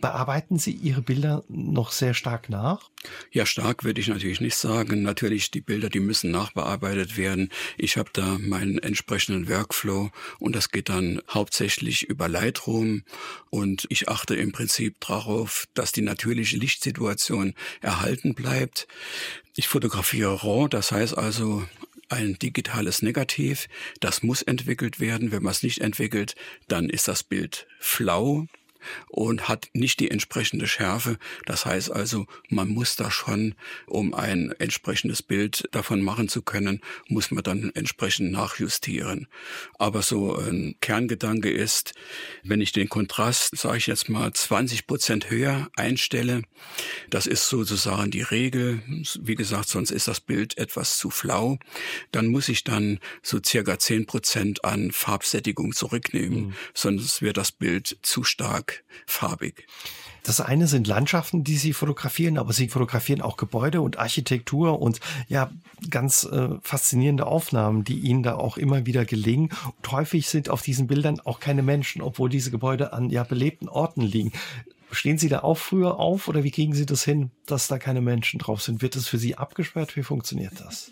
Bearbeiten 0.00 0.58
Sie 0.58 0.70
Ihre 0.70 1.02
Bilder 1.02 1.44
noch 1.48 1.90
sehr 1.90 2.14
stark 2.14 2.48
nach? 2.48 2.88
Ja, 3.32 3.46
stark 3.46 3.82
würde 3.82 4.00
ich 4.00 4.08
natürlich 4.08 4.40
nicht 4.40 4.56
sagen. 4.56 5.02
Natürlich, 5.02 5.50
die 5.50 5.60
Bilder, 5.60 5.88
die 5.88 6.00
müssen 6.00 6.30
nachbearbeitet 6.30 7.16
werden. 7.16 7.50
Ich 7.76 7.96
habe 7.96 8.10
da 8.12 8.38
meinen 8.38 8.78
entsprechenden 8.78 9.48
Workflow 9.48 10.10
und 10.38 10.54
das 10.54 10.70
geht 10.70 10.88
dann 10.88 11.20
hauptsächlich 11.28 12.04
über 12.04 12.28
Lightroom 12.28 13.02
und 13.50 13.86
ich 13.88 14.08
achte 14.08 14.36
im 14.36 14.52
Prinzip 14.52 15.00
darauf, 15.00 15.66
dass 15.74 15.90
die 15.90 16.02
natürliche 16.02 16.56
Lichtsituation 16.56 17.54
erhalten 17.80 18.34
bleibt. 18.34 18.86
Ich 19.56 19.66
fotografiere 19.66 20.42
RAW, 20.42 20.68
das 20.68 20.92
heißt 20.92 21.18
also 21.18 21.64
ein 22.08 22.38
digitales 22.38 23.02
Negativ. 23.02 23.68
Das 24.00 24.22
muss 24.22 24.42
entwickelt 24.42 25.00
werden. 25.00 25.32
Wenn 25.32 25.42
man 25.42 25.52
es 25.52 25.62
nicht 25.62 25.80
entwickelt, 25.80 26.36
dann 26.68 26.88
ist 26.88 27.08
das 27.08 27.22
Bild 27.22 27.66
flau 27.78 28.46
und 29.08 29.48
hat 29.48 29.68
nicht 29.72 30.00
die 30.00 30.10
entsprechende 30.10 30.66
Schärfe. 30.66 31.18
Das 31.46 31.66
heißt 31.66 31.90
also, 31.90 32.26
man 32.48 32.68
muss 32.68 32.96
da 32.96 33.10
schon, 33.10 33.54
um 33.86 34.14
ein 34.14 34.52
entsprechendes 34.58 35.22
Bild 35.22 35.68
davon 35.72 36.02
machen 36.02 36.28
zu 36.28 36.42
können, 36.42 36.80
muss 37.08 37.30
man 37.30 37.42
dann 37.42 37.70
entsprechend 37.74 38.32
nachjustieren. 38.32 39.26
Aber 39.78 40.02
so 40.02 40.36
ein 40.36 40.76
Kerngedanke 40.80 41.50
ist, 41.50 41.94
wenn 42.42 42.60
ich 42.60 42.72
den 42.72 42.88
Kontrast, 42.88 43.56
sage 43.56 43.78
ich 43.78 43.86
jetzt 43.86 44.08
mal, 44.08 44.32
20 44.32 44.86
Prozent 44.86 45.30
höher 45.30 45.68
einstelle, 45.76 46.42
das 47.10 47.26
ist 47.26 47.48
sozusagen 47.48 48.10
die 48.10 48.22
Regel. 48.22 48.82
Wie 49.20 49.34
gesagt, 49.34 49.68
sonst 49.68 49.90
ist 49.90 50.08
das 50.08 50.20
Bild 50.20 50.56
etwas 50.58 50.98
zu 50.98 51.10
flau. 51.10 51.58
Dann 52.12 52.26
muss 52.28 52.48
ich 52.48 52.64
dann 52.64 52.98
so 53.22 53.40
circa 53.44 53.78
10 53.78 54.06
Prozent 54.06 54.64
an 54.64 54.92
Farbsättigung 54.92 55.72
zurücknehmen, 55.72 56.48
mhm. 56.48 56.54
sonst 56.74 57.22
wird 57.22 57.36
das 57.36 57.52
Bild 57.52 57.98
zu 58.02 58.24
stark 58.24 58.67
farbig. 59.06 59.66
Das 60.22 60.40
eine 60.40 60.66
sind 60.66 60.86
Landschaften, 60.86 61.42
die 61.42 61.56
Sie 61.56 61.72
fotografieren, 61.72 62.38
aber 62.38 62.52
Sie 62.52 62.68
fotografieren 62.68 63.22
auch 63.22 63.36
Gebäude 63.36 63.80
und 63.80 63.98
Architektur 63.98 64.80
und 64.80 65.00
ja, 65.28 65.50
ganz 65.88 66.24
äh, 66.24 66.50
faszinierende 66.62 67.26
Aufnahmen, 67.26 67.84
die 67.84 67.98
Ihnen 67.98 68.22
da 68.22 68.34
auch 68.34 68.58
immer 68.58 68.84
wieder 68.84 69.04
gelingen. 69.04 69.50
Und 69.76 69.92
häufig 69.92 70.28
sind 70.28 70.50
auf 70.50 70.62
diesen 70.62 70.86
Bildern 70.86 71.20
auch 71.20 71.40
keine 71.40 71.62
Menschen, 71.62 72.02
obwohl 72.02 72.28
diese 72.28 72.50
Gebäude 72.50 72.92
an 72.92 73.10
ja 73.10 73.24
belebten 73.24 73.68
Orten 73.68 74.02
liegen. 74.02 74.32
Stehen 74.90 75.18
Sie 75.18 75.28
da 75.28 75.40
auch 75.40 75.58
früher 75.58 75.98
auf 75.98 76.28
oder 76.28 76.44
wie 76.44 76.50
kriegen 76.50 76.74
Sie 76.74 76.86
das 76.86 77.04
hin, 77.04 77.30
dass 77.46 77.68
da 77.68 77.78
keine 77.78 78.00
Menschen 78.00 78.38
drauf 78.38 78.62
sind? 78.62 78.82
Wird 78.82 78.96
das 78.96 79.06
für 79.06 79.18
Sie 79.18 79.36
abgesperrt? 79.36 79.96
Wie 79.96 80.02
funktioniert 80.02 80.60
das? 80.60 80.90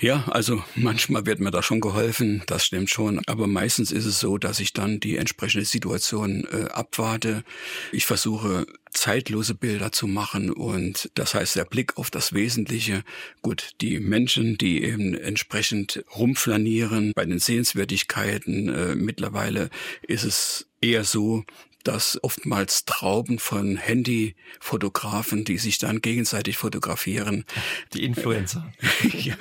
Ja, 0.00 0.24
also 0.28 0.62
manchmal 0.74 1.26
wird 1.26 1.40
mir 1.40 1.50
da 1.50 1.62
schon 1.62 1.80
geholfen, 1.80 2.42
das 2.46 2.64
stimmt 2.64 2.90
schon. 2.90 3.20
Aber 3.26 3.46
meistens 3.46 3.92
ist 3.92 4.06
es 4.06 4.18
so, 4.18 4.38
dass 4.38 4.60
ich 4.60 4.72
dann 4.72 5.00
die 5.00 5.16
entsprechende 5.16 5.66
Situation 5.66 6.46
äh, 6.50 6.70
abwarte. 6.70 7.44
Ich 7.92 8.06
versuche 8.06 8.66
zeitlose 8.90 9.54
Bilder 9.54 9.92
zu 9.92 10.06
machen 10.06 10.50
und 10.50 11.10
das 11.14 11.34
heißt 11.34 11.56
der 11.56 11.64
Blick 11.64 11.98
auf 11.98 12.10
das 12.10 12.32
Wesentliche. 12.32 13.02
Gut, 13.42 13.72
die 13.80 13.98
Menschen, 14.00 14.56
die 14.56 14.82
eben 14.84 15.14
entsprechend 15.14 16.04
rumflanieren 16.16 17.12
bei 17.14 17.24
den 17.24 17.38
Sehenswürdigkeiten, 17.38 18.68
äh, 18.68 18.94
mittlerweile 18.94 19.70
ist 20.02 20.24
es 20.24 20.66
eher 20.80 21.04
so, 21.04 21.44
dass 21.84 22.18
oftmals 22.22 22.84
Trauben 22.84 23.38
von 23.38 23.76
Handyfotografen, 23.76 25.44
die 25.44 25.58
sich 25.58 25.78
dann 25.78 26.00
gegenseitig 26.00 26.56
fotografieren. 26.56 27.44
Die 27.92 28.04
Influencer. 28.04 28.72
ja. 29.12 29.36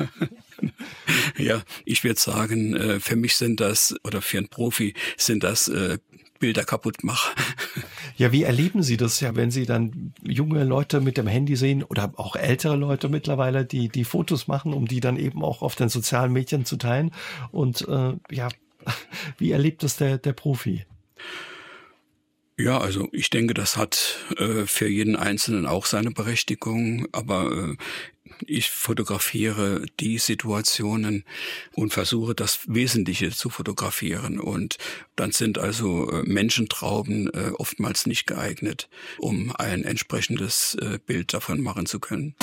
ja, 1.38 1.62
ich 1.86 2.04
würde 2.04 2.20
sagen, 2.20 2.76
äh, 2.76 3.00
für 3.00 3.16
mich 3.16 3.36
sind 3.36 3.60
das, 3.60 3.96
oder 4.04 4.22
für 4.22 4.38
einen 4.38 4.50
Profi 4.50 4.94
sind 5.18 5.44
das 5.44 5.68
äh, 5.68 5.98
Bilder 6.44 6.66
kaputt 6.66 7.04
mache. 7.04 7.34
Ja, 8.16 8.32
wie 8.32 8.44
erleben 8.44 8.84
Sie 8.84 8.96
das 8.96 9.20
ja, 9.22 9.36
wenn 9.36 9.50
Sie 9.50 9.66
dann 9.66 10.14
junge 10.22 10.64
Leute 10.64 11.02
mit 11.02 11.18
dem 11.18 11.26
Handy 11.26 11.56
sehen 11.56 11.82
oder 11.82 12.14
auch 12.18 12.36
ältere 12.36 12.76
Leute 12.76 13.10
mittlerweile, 13.10 13.66
die 13.66 13.90
die 13.90 14.04
Fotos 14.04 14.48
machen, 14.48 14.72
um 14.72 14.88
die 14.88 15.00
dann 15.00 15.18
eben 15.18 15.44
auch 15.44 15.64
auf 15.64 15.76
den 15.76 15.90
sozialen 15.90 16.32
Medien 16.32 16.64
zu 16.64 16.78
teilen? 16.78 17.10
Und 17.52 17.88
äh, 17.88 18.14
ja, 18.30 18.50
wie 19.40 19.50
erlebt 19.50 19.82
das 19.82 19.98
der, 19.98 20.20
der 20.20 20.34
Profi? 20.34 20.86
Ja, 22.58 22.78
also 22.78 23.10
ich 23.12 23.30
denke, 23.32 23.56
das 23.56 23.78
hat 23.78 24.18
äh, 24.38 24.66
für 24.68 24.88
jeden 24.88 25.16
Einzelnen 25.16 25.66
auch 25.66 25.88
seine 25.88 26.12
Berechtigung, 26.12 27.08
aber 27.12 27.52
äh, 27.52 27.78
ich 28.46 28.70
fotografiere 28.70 29.86
die 30.00 30.18
Situationen 30.18 31.24
und 31.74 31.94
versuche 31.94 32.36
das 32.36 32.60
Wesentliche 32.68 33.32
zu 33.32 33.50
fotografieren. 33.50 34.39
Und 34.39 34.78
dann 35.16 35.32
sind 35.32 35.58
also 35.58 36.10
äh, 36.12 36.24
Menschentrauben 36.24 37.34
äh, 37.34 37.52
oftmals 37.58 38.06
nicht 38.06 38.28
geeignet, 38.28 38.89
um 39.18 39.54
ein 39.56 39.84
entsprechendes 39.84 40.76
äh, 40.76 41.00
Bild 41.06 41.34
davon 41.34 41.62
machen 41.62 41.86
zu 41.86 42.00
können. 42.00 42.36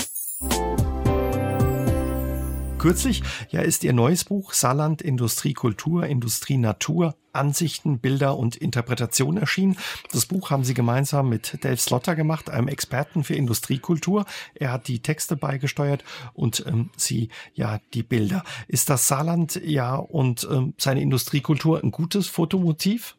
Kürzlich 2.80 3.22
ja 3.50 3.60
ist 3.60 3.84
ihr 3.84 3.92
neues 3.92 4.24
Buch 4.24 4.54
Saarland 4.54 5.02
Industrie 5.02 5.52
Kultur, 5.52 6.06
Industrie 6.06 6.56
Natur, 6.56 7.14
Ansichten, 7.34 7.98
Bilder 7.98 8.38
und 8.38 8.56
Interpretation 8.56 9.36
erschienen. 9.36 9.76
Das 10.12 10.24
Buch 10.24 10.48
haben 10.48 10.64
sie 10.64 10.72
gemeinsam 10.72 11.28
mit 11.28 11.62
Dave 11.62 11.76
Slotter 11.76 12.16
gemacht, 12.16 12.48
einem 12.48 12.68
Experten 12.68 13.22
für 13.22 13.34
Industriekultur. 13.34 14.24
Er 14.54 14.72
hat 14.72 14.88
die 14.88 15.00
Texte 15.02 15.36
beigesteuert 15.36 16.04
und 16.32 16.64
ähm, 16.66 16.88
sie 16.96 17.28
ja 17.52 17.80
die 17.92 18.02
Bilder. 18.02 18.44
Ist 18.66 18.88
das 18.88 19.06
Saarland 19.06 19.60
ja 19.62 19.96
und 19.96 20.48
ähm, 20.50 20.72
seine 20.78 21.02
Industriekultur 21.02 21.84
ein 21.84 21.90
gutes 21.90 22.28
Fotomotiv? 22.28 23.18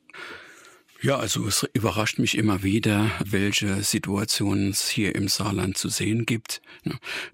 Ja, 1.03 1.17
also 1.17 1.47
es 1.47 1.67
überrascht 1.73 2.19
mich 2.19 2.37
immer 2.37 2.61
wieder, 2.61 3.09
welche 3.25 3.81
Situationen 3.81 4.69
es 4.69 4.87
hier 4.87 5.15
im 5.15 5.29
Saarland 5.29 5.75
zu 5.75 5.89
sehen 5.89 6.27
gibt. 6.27 6.61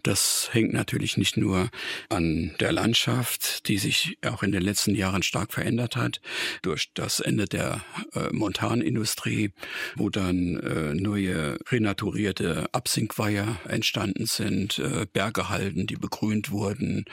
Das 0.04 0.48
hängt 0.54 0.72
natürlich 0.72 1.18
nicht 1.18 1.36
nur 1.36 1.70
an 2.08 2.56
der 2.62 2.72
Landschaft, 2.72 3.68
die 3.68 3.78
sich 3.78 4.20
auch 4.26 4.42
in 4.42 4.54
den 4.54 4.62
letzten 4.62 4.96
Jahren 4.96 5.22
stark 5.22 5.52
verändert 5.52 5.98
hat, 5.98 6.22
durch 6.62 6.92
das 6.94 7.20
Ende 7.20 7.44
der 7.44 7.84
äh, 8.14 8.30
Montanindustrie, 8.32 9.52
wo 9.98 10.10
dann 10.10 10.62
äh, 10.62 10.94
neue 10.94 11.58
renaturierte 11.68 12.70
Absinkweiher 12.72 13.60
entstanden 13.68 14.28
sind, 14.28 14.80
äh, 14.80 15.08
Bergehalden, 15.12 15.88
die 15.88 15.98
begrünt 15.98 16.52
wurden. 16.52 17.04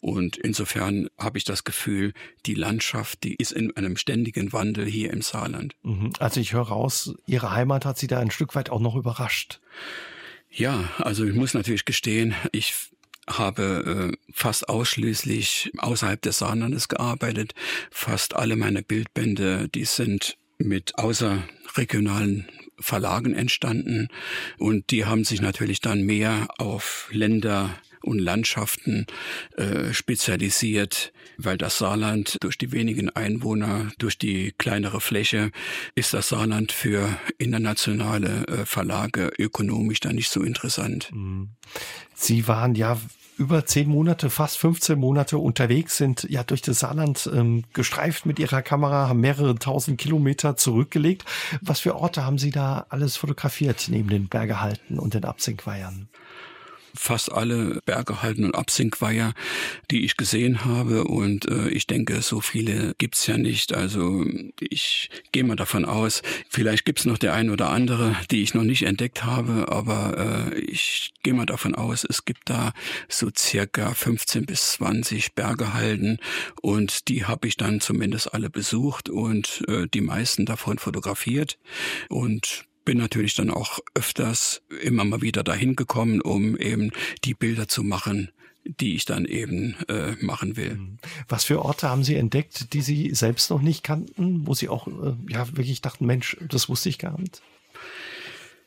Und 0.00 0.38
insofern 0.38 1.08
habe 1.16 1.38
ich 1.38 1.44
das 1.44 1.62
Gefühl, 1.62 2.14
die 2.46 2.54
Landschaft, 2.54 3.22
die 3.22 3.36
ist 3.36 3.52
in 3.52 3.76
einem 3.76 3.96
ständigen 3.96 4.52
Wandel 4.52 4.86
hier 4.86 5.12
im 5.12 5.22
Saarland. 5.22 5.76
Mhm. 5.84 5.99
Mhm. 6.00 6.12
Also 6.18 6.40
ich 6.40 6.52
höre 6.52 6.68
raus, 6.68 7.14
Ihre 7.26 7.52
Heimat 7.52 7.84
hat 7.84 7.98
Sie 7.98 8.06
da 8.06 8.18
ein 8.18 8.30
Stück 8.30 8.54
weit 8.54 8.70
auch 8.70 8.80
noch 8.80 8.96
überrascht. 8.96 9.60
Ja, 10.50 10.84
also 10.98 11.24
ich 11.24 11.34
muss 11.34 11.54
natürlich 11.54 11.84
gestehen, 11.84 12.34
ich 12.52 12.74
habe 13.28 14.10
äh, 14.12 14.32
fast 14.32 14.68
ausschließlich 14.68 15.72
außerhalb 15.78 16.20
des 16.20 16.38
Saarlandes 16.38 16.88
gearbeitet. 16.88 17.54
Fast 17.90 18.34
alle 18.34 18.56
meine 18.56 18.82
Bildbände, 18.82 19.68
die 19.68 19.84
sind 19.84 20.36
mit 20.58 20.98
außerregionalen 20.98 22.48
Verlagen 22.80 23.34
entstanden 23.34 24.08
und 24.58 24.90
die 24.90 25.04
haben 25.04 25.24
sich 25.24 25.40
natürlich 25.40 25.80
dann 25.80 26.02
mehr 26.02 26.48
auf 26.58 27.08
Länder 27.12 27.70
und 28.02 28.18
Landschaften 28.18 29.06
äh, 29.56 29.92
spezialisiert, 29.92 31.12
weil 31.36 31.58
das 31.58 31.78
Saarland 31.78 32.36
durch 32.40 32.58
die 32.58 32.72
wenigen 32.72 33.10
Einwohner, 33.10 33.90
durch 33.98 34.18
die 34.18 34.52
kleinere 34.58 35.00
Fläche, 35.00 35.50
ist 35.94 36.14
das 36.14 36.28
Saarland 36.28 36.72
für 36.72 37.16
internationale 37.38 38.46
äh, 38.46 38.66
Verlage 38.66 39.30
ökonomisch 39.38 40.00
dann 40.00 40.14
nicht 40.14 40.30
so 40.30 40.42
interessant. 40.42 41.10
Mhm. 41.12 41.50
Sie 42.14 42.46
waren 42.48 42.74
ja 42.74 42.98
über 43.40 43.64
zehn 43.64 43.88
Monate, 43.88 44.28
fast 44.28 44.58
15 44.58 44.98
Monate 44.98 45.38
unterwegs, 45.38 45.96
sind 45.96 46.26
ja 46.28 46.44
durch 46.44 46.60
das 46.60 46.80
Saarland 46.80 47.28
ähm, 47.32 47.64
gestreift 47.72 48.26
mit 48.26 48.38
ihrer 48.38 48.60
Kamera, 48.60 49.08
haben 49.08 49.20
mehrere 49.20 49.54
tausend 49.54 49.98
Kilometer 49.98 50.56
zurückgelegt. 50.56 51.24
Was 51.62 51.80
für 51.80 51.96
Orte 51.96 52.22
haben 52.26 52.36
Sie 52.36 52.50
da 52.50 52.84
alles 52.90 53.16
fotografiert 53.16 53.86
neben 53.88 54.10
den 54.10 54.28
Bergehalten 54.28 54.98
und 54.98 55.14
den 55.14 55.24
Absinkweihern? 55.24 56.10
Fast 56.94 57.32
alle 57.32 57.80
Bergehalten 57.84 58.44
und 58.44 58.54
Absinkweiher, 58.54 59.32
die 59.90 60.04
ich 60.04 60.16
gesehen 60.16 60.64
habe. 60.64 61.04
Und 61.04 61.48
äh, 61.48 61.68
ich 61.68 61.86
denke, 61.86 62.22
so 62.22 62.40
viele 62.40 62.94
gibt's 62.98 63.26
ja 63.26 63.36
nicht. 63.36 63.74
Also 63.74 64.24
ich 64.60 65.10
gehe 65.32 65.44
mal 65.44 65.56
davon 65.56 65.84
aus, 65.84 66.22
vielleicht 66.48 66.84
gibt's 66.84 67.04
noch 67.04 67.18
der 67.18 67.34
ein 67.34 67.50
oder 67.50 67.70
andere, 67.70 68.16
die 68.30 68.42
ich 68.42 68.54
noch 68.54 68.64
nicht 68.64 68.82
entdeckt 68.82 69.24
habe. 69.24 69.68
Aber 69.68 70.52
äh, 70.52 70.58
ich 70.60 71.12
gehe 71.22 71.34
mal 71.34 71.46
davon 71.46 71.74
aus, 71.74 72.04
es 72.08 72.24
gibt 72.24 72.50
da 72.50 72.72
so 73.08 73.30
circa 73.36 73.94
15 73.94 74.46
bis 74.46 74.72
20 74.72 75.34
Bergehalden. 75.34 76.18
Und 76.62 77.08
die 77.08 77.24
habe 77.24 77.48
ich 77.48 77.56
dann 77.56 77.80
zumindest 77.80 78.34
alle 78.34 78.50
besucht 78.50 79.08
und 79.08 79.64
äh, 79.68 79.86
die 79.92 80.00
meisten 80.00 80.46
davon 80.46 80.78
fotografiert. 80.78 81.58
Und 82.08 82.66
bin 82.90 82.98
natürlich 82.98 83.34
dann 83.34 83.50
auch 83.50 83.78
öfters 83.94 84.62
immer 84.82 85.04
mal 85.04 85.22
wieder 85.22 85.44
dahin 85.44 85.76
gekommen, 85.76 86.20
um 86.20 86.56
eben 86.56 86.90
die 87.22 87.34
Bilder 87.34 87.68
zu 87.68 87.84
machen, 87.84 88.32
die 88.64 88.96
ich 88.96 89.04
dann 89.04 89.26
eben 89.26 89.76
äh, 89.86 90.16
machen 90.20 90.56
will. 90.56 90.74
Mhm. 90.74 90.98
Was 91.28 91.44
für 91.44 91.64
Orte 91.64 91.88
haben 91.88 92.02
Sie 92.02 92.16
entdeckt, 92.16 92.72
die 92.72 92.80
Sie 92.80 93.14
selbst 93.14 93.48
noch 93.48 93.62
nicht 93.62 93.84
kannten, 93.84 94.44
wo 94.44 94.54
Sie 94.54 94.68
auch 94.68 94.88
äh, 94.88 95.14
ja 95.28 95.56
wirklich 95.56 95.82
dachten, 95.82 96.04
Mensch, 96.04 96.36
das 96.40 96.68
wusste 96.68 96.88
ich 96.88 96.98
gar 96.98 97.16
nicht? 97.20 97.42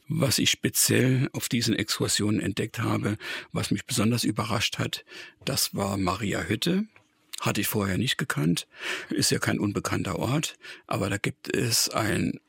Was 0.08 0.40
ich 0.40 0.50
speziell 0.50 1.30
auf 1.34 1.50
diesen 1.50 1.76
Exkursionen 1.76 2.40
entdeckt 2.40 2.80
habe, 2.80 3.18
was 3.52 3.72
mich 3.72 3.86
besonders 3.86 4.24
überrascht 4.24 4.80
hat, 4.80 5.04
das 5.44 5.76
war 5.76 5.98
Maria 5.98 6.44
Hütte. 6.44 6.86
Hatte 7.44 7.60
ich 7.60 7.68
vorher 7.68 7.98
nicht 7.98 8.18
gekannt. 8.18 8.68
Ist 9.10 9.30
ja 9.30 9.38
kein 9.38 9.60
unbekannter 9.60 10.18
Ort, 10.18 10.56
aber 10.88 11.10
da 11.10 11.18
gibt 11.18 11.54
es 11.54 11.90
ein 11.90 12.40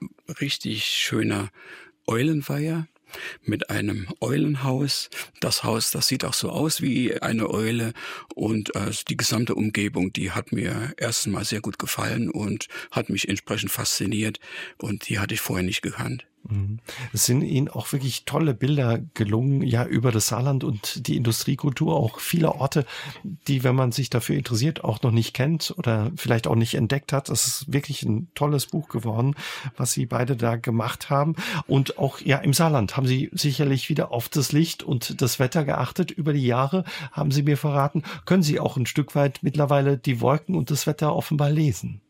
richtig 0.41 0.85
schöner 0.85 1.51
Eulenweiher 2.07 2.87
mit 3.43 3.71
einem 3.71 4.07
Eulenhaus. 4.21 5.11
Das 5.41 5.65
Haus, 5.65 5.91
das 5.91 6.07
sieht 6.07 6.25
auch 6.25 6.33
so 6.33 6.49
aus 6.51 6.81
wie 6.81 7.21
eine 7.21 7.51
Eule 7.51 7.93
und 8.37 8.77
äh, 8.77 8.93
die 9.09 9.17
gesamte 9.17 9.57
Umgebung, 9.57 10.13
die 10.13 10.31
hat 10.31 10.53
mir 10.53 10.95
erstens 10.97 11.33
mal 11.33 11.45
sehr 11.45 11.61
gut 11.61 11.81
gefallen 11.81 12.31
und 12.31 12.69
hat 12.93 13.09
mich 13.09 13.29
entsprechend 13.29 13.73
fasziniert 13.73 14.39
und 14.79 15.09
die 15.09 15.19
hatte 15.19 15.35
ich 15.35 15.41
vorher 15.41 15.65
nicht 15.65 15.83
gekannt. 15.83 16.25
Mhm. 16.49 16.79
Es 17.13 17.27
sind 17.27 17.43
Ihnen 17.43 17.69
auch 17.69 17.93
wirklich 17.93 18.25
tolle 18.25 18.55
Bilder 18.55 18.99
gelungen, 19.15 19.63
ja, 19.63 19.85
über 19.85 20.13
das 20.13 20.29
Saarland 20.29 20.65
und 20.65 21.07
die 21.09 21.17
Industriekultur, 21.17 21.97
auch 21.97 22.21
viele 22.21 22.55
Orte, 22.55 22.85
die, 23.49 23.65
wenn 23.65 23.75
man 23.75 23.93
sich 23.93 24.11
dafür 24.11 24.37
interessiert, 24.37 24.85
auch 24.85 25.03
noch 25.03 25.11
nicht 25.11 25.35
kennt 25.35 25.75
oder 25.77 26.11
vielleicht 26.17 26.47
auch 26.47 26.55
nicht 26.55 26.75
entdeckt 26.75 27.13
hat. 27.13 27.29
Das 27.29 27.47
ist 27.47 27.73
wirklich 27.73 28.03
ein 28.03 28.29
tolles 28.35 28.67
Buch 28.67 28.89
geworden, 28.89 29.35
was 29.77 29.93
Sie 29.93 30.07
beide 30.07 30.37
da 30.37 30.57
gemacht 30.57 31.11
haben. 31.11 31.35
Und 31.67 31.99
auch, 31.99 32.21
ja, 32.21 32.39
im 32.39 32.53
Saarland 32.53 32.97
haben 32.97 33.07
Sie 33.07 33.31
sicherlich 33.33 33.89
wieder 33.89 34.13
auf 34.13 34.29
das 34.29 34.53
Licht 34.53 34.83
und 34.83 35.23
das 35.23 35.39
Wetter 35.39 35.65
geachtet. 35.65 36.11
Über 36.11 36.33
die 36.33 36.47
Jahre 36.47 36.85
haben 37.13 37.31
Sie 37.31 37.43
mir 37.43 37.57
verraten, 37.57 38.03
können 38.27 38.43
Sie 38.43 38.61
auch 38.61 38.77
ein 38.77 38.87
Stück 38.87 39.15
weit 39.15 39.39
mittlerweile 39.43 39.97
die 39.97 40.21
Wolken 40.21 40.55
und 40.55 40.71
das 40.71 40.87
Wetter 40.87 41.15
offenbar 41.15 41.51
lesen. 41.51 42.01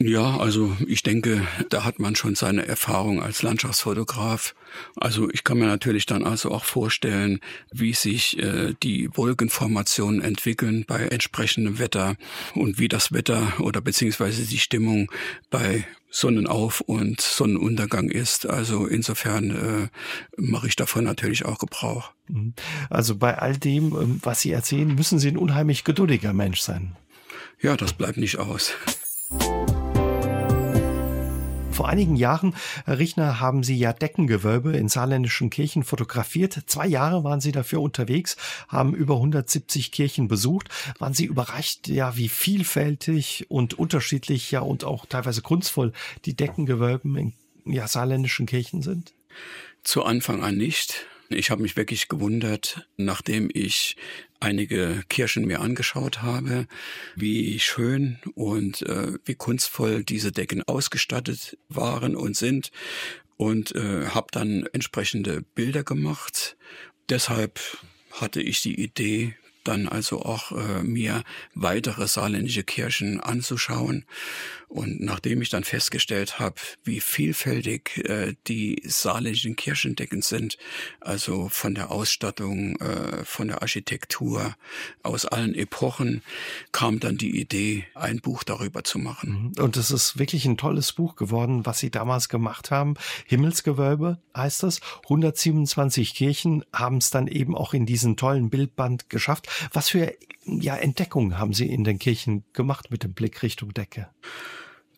Ja, 0.00 0.36
also 0.36 0.76
ich 0.86 1.02
denke, 1.02 1.44
da 1.70 1.84
hat 1.84 1.98
man 1.98 2.14
schon 2.14 2.36
seine 2.36 2.64
Erfahrung 2.66 3.20
als 3.20 3.42
Landschaftsfotograf. 3.42 4.54
Also 4.94 5.28
ich 5.30 5.42
kann 5.42 5.58
mir 5.58 5.66
natürlich 5.66 6.06
dann 6.06 6.22
also 6.22 6.52
auch 6.52 6.64
vorstellen, 6.64 7.40
wie 7.72 7.94
sich 7.94 8.38
äh, 8.38 8.74
die 8.80 9.10
Wolkenformationen 9.16 10.22
entwickeln 10.22 10.84
bei 10.86 11.08
entsprechendem 11.08 11.80
Wetter 11.80 12.14
und 12.54 12.78
wie 12.78 12.86
das 12.86 13.12
Wetter 13.12 13.54
oder 13.58 13.80
beziehungsweise 13.80 14.46
die 14.46 14.58
Stimmung 14.58 15.10
bei 15.50 15.84
Sonnenauf- 16.10 16.80
und 16.80 17.20
Sonnenuntergang 17.20 18.08
ist. 18.08 18.46
Also 18.46 18.86
insofern 18.86 19.50
äh, 19.50 19.88
mache 20.40 20.68
ich 20.68 20.76
davon 20.76 21.02
natürlich 21.02 21.44
auch 21.44 21.58
Gebrauch. 21.58 22.12
Mhm. 22.28 22.54
Also 22.88 23.16
bei 23.16 23.36
all 23.36 23.56
dem, 23.56 23.96
ähm, 24.00 24.20
was 24.22 24.42
Sie 24.42 24.52
erzählen, 24.52 24.94
müssen 24.94 25.18
Sie 25.18 25.28
ein 25.28 25.36
unheimlich 25.36 25.82
geduldiger 25.82 26.32
Mensch 26.32 26.60
sein. 26.60 26.94
Ja, 27.60 27.76
das 27.76 27.94
bleibt 27.94 28.16
nicht 28.16 28.38
aus. 28.38 28.74
Vor 31.78 31.88
einigen 31.88 32.16
Jahren, 32.16 32.56
Herr 32.86 32.98
Richner, 32.98 33.38
haben 33.38 33.62
Sie 33.62 33.78
ja 33.78 33.92
Deckengewölbe 33.92 34.76
in 34.76 34.88
saarländischen 34.88 35.48
Kirchen 35.48 35.84
fotografiert. 35.84 36.64
Zwei 36.66 36.88
Jahre 36.88 37.22
waren 37.22 37.40
Sie 37.40 37.52
dafür 37.52 37.80
unterwegs, 37.82 38.36
haben 38.66 38.96
über 38.96 39.14
170 39.14 39.92
Kirchen 39.92 40.26
besucht. 40.26 40.70
Waren 40.98 41.14
Sie 41.14 41.24
überrascht, 41.24 41.86
ja, 41.86 42.16
wie 42.16 42.28
vielfältig 42.28 43.46
und 43.48 43.74
unterschiedlich, 43.74 44.50
ja, 44.50 44.58
und 44.58 44.82
auch 44.82 45.06
teilweise 45.06 45.40
kunstvoll 45.40 45.92
die 46.24 46.34
Deckengewölben 46.34 47.16
in 47.16 47.32
ja, 47.64 47.86
saarländischen 47.86 48.46
Kirchen 48.46 48.82
sind? 48.82 49.14
Zu 49.84 50.02
Anfang 50.02 50.42
an 50.42 50.56
nicht. 50.56 51.06
Ich 51.28 51.52
habe 51.52 51.62
mich 51.62 51.76
wirklich 51.76 52.08
gewundert, 52.08 52.88
nachdem 52.96 53.50
ich 53.54 53.96
einige 54.40 55.02
Kirchen 55.08 55.46
mir 55.46 55.60
angeschaut 55.60 56.22
habe, 56.22 56.66
wie 57.16 57.58
schön 57.58 58.18
und 58.34 58.82
äh, 58.82 59.14
wie 59.24 59.34
kunstvoll 59.34 60.04
diese 60.04 60.32
Decken 60.32 60.62
ausgestattet 60.62 61.58
waren 61.68 62.14
und 62.16 62.36
sind 62.36 62.70
und 63.36 63.74
äh, 63.74 64.06
habe 64.06 64.28
dann 64.32 64.66
entsprechende 64.72 65.42
Bilder 65.54 65.84
gemacht. 65.84 66.56
Deshalb 67.08 67.60
hatte 68.12 68.42
ich 68.42 68.60
die 68.62 68.80
Idee, 68.80 69.34
dann 69.64 69.88
also 69.88 70.22
auch 70.22 70.52
äh, 70.52 70.82
mir 70.82 71.22
weitere 71.54 72.06
saarländische 72.06 72.64
Kirchen 72.64 73.20
anzuschauen. 73.20 74.04
Und 74.68 75.00
nachdem 75.00 75.40
ich 75.40 75.48
dann 75.48 75.64
festgestellt 75.64 76.38
habe, 76.38 76.56
wie 76.84 77.00
vielfältig 77.00 78.04
äh, 78.06 78.34
die 78.46 78.82
saarländischen 78.84 79.56
Kirchendecken 79.56 80.20
sind, 80.20 80.58
also 81.00 81.48
von 81.48 81.74
der 81.74 81.90
Ausstattung, 81.90 82.76
äh, 82.76 83.24
von 83.24 83.48
der 83.48 83.62
Architektur, 83.62 84.54
aus 85.02 85.24
allen 85.24 85.54
Epochen, 85.54 86.22
kam 86.70 87.00
dann 87.00 87.16
die 87.16 87.40
Idee, 87.40 87.86
ein 87.94 88.20
Buch 88.20 88.44
darüber 88.44 88.84
zu 88.84 88.98
machen. 88.98 89.52
Mhm. 89.56 89.62
Und 89.64 89.78
es 89.78 89.90
ist 89.90 90.18
wirklich 90.18 90.44
ein 90.44 90.58
tolles 90.58 90.92
Buch 90.92 91.16
geworden, 91.16 91.64
was 91.64 91.78
Sie 91.78 91.90
damals 91.90 92.28
gemacht 92.28 92.70
haben. 92.70 92.94
Himmelsgewölbe 93.26 94.18
heißt 94.36 94.64
es. 94.64 94.80
127 95.04 96.14
Kirchen 96.14 96.62
haben 96.74 96.98
es 96.98 97.08
dann 97.08 97.26
eben 97.26 97.56
auch 97.56 97.72
in 97.72 97.86
diesen 97.86 98.18
tollen 98.18 98.50
Bildband 98.50 99.08
geschafft. 99.08 99.48
Was 99.72 99.88
für 99.88 100.14
ja, 100.44 100.76
Entdeckungen 100.76 101.38
haben 101.38 101.52
Sie 101.52 101.66
in 101.66 101.84
den 101.84 101.98
Kirchen 101.98 102.44
gemacht 102.52 102.90
mit 102.90 103.02
dem 103.02 103.12
Blick 103.12 103.42
Richtung 103.42 103.74
Decke? 103.74 104.08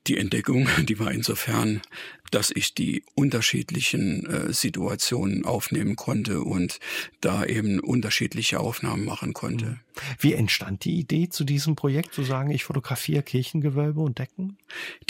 Die 0.07 0.17
Entdeckung, 0.17 0.67
die 0.85 0.99
war 0.99 1.13
insofern, 1.13 1.83
dass 2.31 2.51
ich 2.51 2.75
die 2.75 3.05
unterschiedlichen 3.15 4.27
äh, 4.27 4.53
Situationen 4.53 5.45
aufnehmen 5.45 5.97
konnte 5.97 6.43
und 6.43 6.79
da 7.21 7.45
eben 7.45 7.81
unterschiedliche 7.81 8.61
Aufnahmen 8.61 9.05
machen 9.05 9.35
konnte. 9.35 9.67
Mhm. 9.67 9.81
Wie 10.19 10.33
entstand 10.33 10.85
die 10.85 10.99
Idee 10.99 11.29
zu 11.29 11.45
diesem 11.45 11.77
Projekt, 11.77 12.15
zu 12.15 12.23
sagen, 12.23 12.51
ich 12.51 12.65
fotografiere 12.65 13.23
Kirchengewölbe 13.23 14.01
und 14.01 14.19
Decken? 14.19 14.57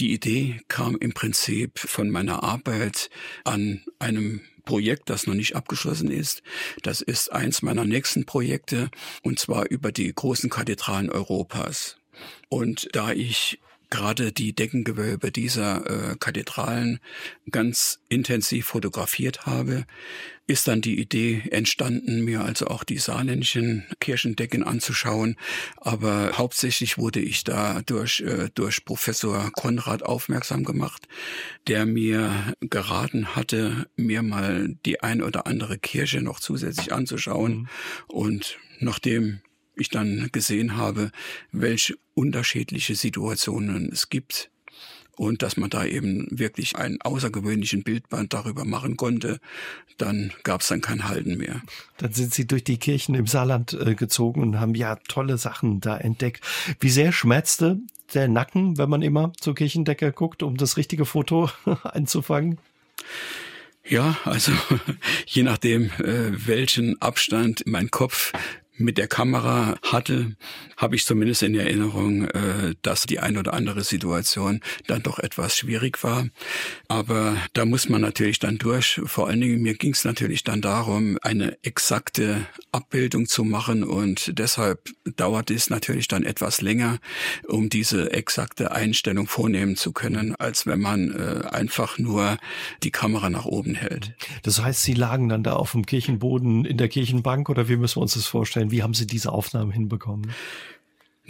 Die 0.01 0.13
Idee 0.13 0.61
kam 0.69 0.97
im 0.97 1.13
Prinzip 1.13 1.79
von 1.79 2.11
meiner 2.11 2.43
Arbeit 2.43 3.11
an 3.45 3.83
einem 3.99 4.41
Projekt, 4.71 5.11
das 5.11 5.27
noch 5.27 5.35
nicht 5.35 5.57
abgeschlossen 5.57 6.13
ist. 6.13 6.45
Das 6.85 7.01
ist 7.01 7.33
eins 7.33 7.61
meiner 7.61 7.85
nächsten 7.85 8.25
Projekte 8.25 8.89
und 9.25 9.41
zwar 9.41 9.69
über 9.69 9.91
die 9.91 10.15
großen 10.15 10.49
Kathedralen 10.49 11.11
Europas. 11.11 11.97
Und 12.49 12.89
da 12.93 13.11
ich 13.11 13.59
gerade 13.91 14.33
die 14.33 14.55
Deckengewölbe 14.55 15.33
dieser 15.33 16.13
äh, 16.13 16.17
Kathedralen 16.19 17.01
ganz 17.51 18.01
intensiv 18.09 18.67
fotografiert 18.67 19.47
habe, 19.47 19.85
ist 20.47 20.67
dann 20.67 20.81
die 20.81 21.01
Idee 21.01 21.43
entstanden, 21.51 22.25
mir 22.25 22.43
also 22.43 22.67
auch 22.67 22.83
die 22.83 22.99
saarländischen 22.99 23.87
Kirchendecken 24.01 24.65
anzuschauen. 24.65 25.37
Aber 25.77 26.33
hauptsächlich 26.35 26.99
wurde 26.99 27.21
ich 27.21 27.45
da 27.45 27.83
durch, 27.83 28.21
äh, 28.21 28.49
durch 28.55 28.85
Professor 28.85 29.51
Konrad 29.53 30.03
aufmerksam 30.03 30.65
gemacht, 30.65 31.07
der 31.69 31.87
mir 31.87 32.55
geraten 32.61 33.37
hatte, 33.37 33.89
mir 33.97 34.23
mal 34.23 34.75
die 34.87 35.01
ein 35.01 35.23
oder 35.23 35.47
andere 35.47 35.79
Kirche 35.79 36.21
noch 36.21 36.41
zusätzlich 36.41 36.93
anzuschauen. 36.93 37.53
Mhm. 37.53 37.69
Und 38.09 38.59
nachdem 38.81 39.41
ich 39.81 39.89
dann 39.89 40.29
gesehen 40.33 40.77
habe, 40.77 41.11
welche 41.53 41.97
unterschiedliche 42.15 42.95
Situationen 42.95 43.91
es 43.93 44.09
gibt 44.09 44.51
und 45.21 45.43
dass 45.43 45.59
man 45.59 45.69
da 45.69 45.85
eben 45.85 46.27
wirklich 46.31 46.77
einen 46.77 46.99
außergewöhnlichen 47.03 47.83
Bildband 47.83 48.33
darüber 48.33 48.65
machen 48.65 48.97
konnte, 48.97 49.39
dann 49.99 50.33
gab 50.45 50.63
es 50.63 50.69
dann 50.69 50.81
kein 50.81 51.09
Halten 51.09 51.37
mehr. 51.37 51.61
Dann 51.99 52.15
sind 52.15 52.33
Sie 52.33 52.47
durch 52.47 52.65
die 52.65 52.79
Kirchen 52.79 53.15
im 53.15 53.27
Saarland 53.27 53.75
äh, 53.75 53.95
gezogen 53.95 54.41
und 54.41 54.59
haben 54.59 54.75
ja 54.75 54.97
tolle 55.09 55.37
Sachen 55.37 55.81
da 55.81 55.99
entdeckt. 55.99 56.43
Wie 56.81 56.89
sehr 56.89 57.13
schmerzte 57.13 57.79
der 58.15 58.29
Nacken, 58.29 58.79
wenn 58.79 58.89
man 58.89 59.03
immer 59.03 59.33
zur 59.39 59.55
Kirchendecke 59.55 60.11
guckt, 60.13 60.43
um 60.43 60.57
das 60.57 60.79
richtige 60.79 61.05
Foto 61.05 61.51
einzufangen? 61.83 62.59
Ja, 63.87 64.17
also 64.25 64.53
je 65.27 65.43
nachdem, 65.43 65.91
äh, 65.99 66.33
welchen 66.47 67.01
Abstand 67.03 67.65
mein 67.67 67.91
Kopf 67.91 68.33
mit 68.81 68.99
der 68.99 69.09
Kamera 69.09 69.77
hatte, 69.83 70.37
habe 70.77 70.97
ich 70.97 71.05
zumindest 71.05 71.43
in 71.43 71.55
Erinnerung, 71.55 72.25
äh, 72.29 72.75
dass 72.83 73.03
die 73.03 73.21
ein 73.21 73.37
oder 73.37 73.55
andere 73.55 73.85
Situation 73.85 74.61
dann 74.87 75.03
doch 75.03 75.19
etwas 75.19 75.57
schwierig 75.57 76.03
war. 76.03 76.27
Aber 76.89 77.37
da 77.53 77.65
muss 77.65 77.89
man 77.89 78.01
natürlich 78.01 78.39
dann 78.39 78.59
durch. 78.59 79.01
Vor 79.05 79.29
allen 79.29 79.41
Dingen, 79.41 79.63
mir 79.63 79.75
ging 79.75 79.93
es 79.93 80.05
natürlich 80.05 80.45
dann 80.45 80.61
darum, 80.61 81.19
eine 81.23 81.57
exakte 81.63 82.47
Abbildung 82.73 83.27
zu 83.27 83.45
machen 83.45 83.85
und 83.85 84.39
deshalb 84.39 84.89
dauert 85.17 85.51
es 85.51 85.71
natürlich 85.71 86.09
dann 86.09 86.25
etwas 86.25 86.61
länger, 86.61 86.99
um 87.47 87.69
diese 87.69 88.13
exakte 88.13 88.73
Einstellung 88.73 89.27
vornehmen 89.27 89.77
zu 89.77 89.93
können, 89.93 90.35
als 90.37 90.67
wenn 90.67 90.81
man 90.81 91.11
äh, 91.11 91.47
einfach 91.49 91.99
nur 91.99 92.39
die 92.83 92.91
Kamera 92.91 93.31
nach 93.31 93.45
oben 93.45 93.75
hält. 93.75 94.15
Das 94.43 94.63
heißt, 94.63 94.83
Sie 94.83 94.95
lagen 94.95 95.29
dann 95.29 95.43
da 95.43 95.55
auf 95.55 95.73
dem 95.73 95.85
Kirchenboden 95.85 96.65
in 96.65 96.77
der 96.77 96.89
Kirchenbank 96.89 97.49
oder 97.49 97.69
wie 97.69 97.77
müssen 97.77 97.97
wir 97.97 98.03
uns 98.03 98.15
das 98.15 98.27
vorstellen? 98.27 98.70
Wie 98.71 98.83
haben 98.83 98.95
Sie 98.95 99.07
diese 99.07 99.33
Aufnahmen 99.33 99.71
hinbekommen? 99.71 100.31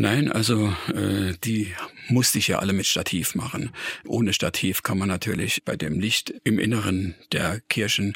Nein, 0.00 0.33
also 0.33 0.72
äh, 0.94 1.35
die 1.44 1.74
musste 2.09 2.38
ich 2.38 2.48
ja 2.48 2.59
alle 2.59 2.72
mit 2.72 2.87
Stativ 2.87 3.35
machen. 3.35 3.70
Ohne 4.07 4.33
Stativ 4.33 4.83
kann 4.83 4.96
man 4.96 5.09
natürlich 5.09 5.62
bei 5.64 5.76
dem 5.76 6.00
Licht 6.00 6.33
im 6.42 6.59
Inneren 6.59 7.16
der 7.33 7.61
Kirchen 7.68 8.14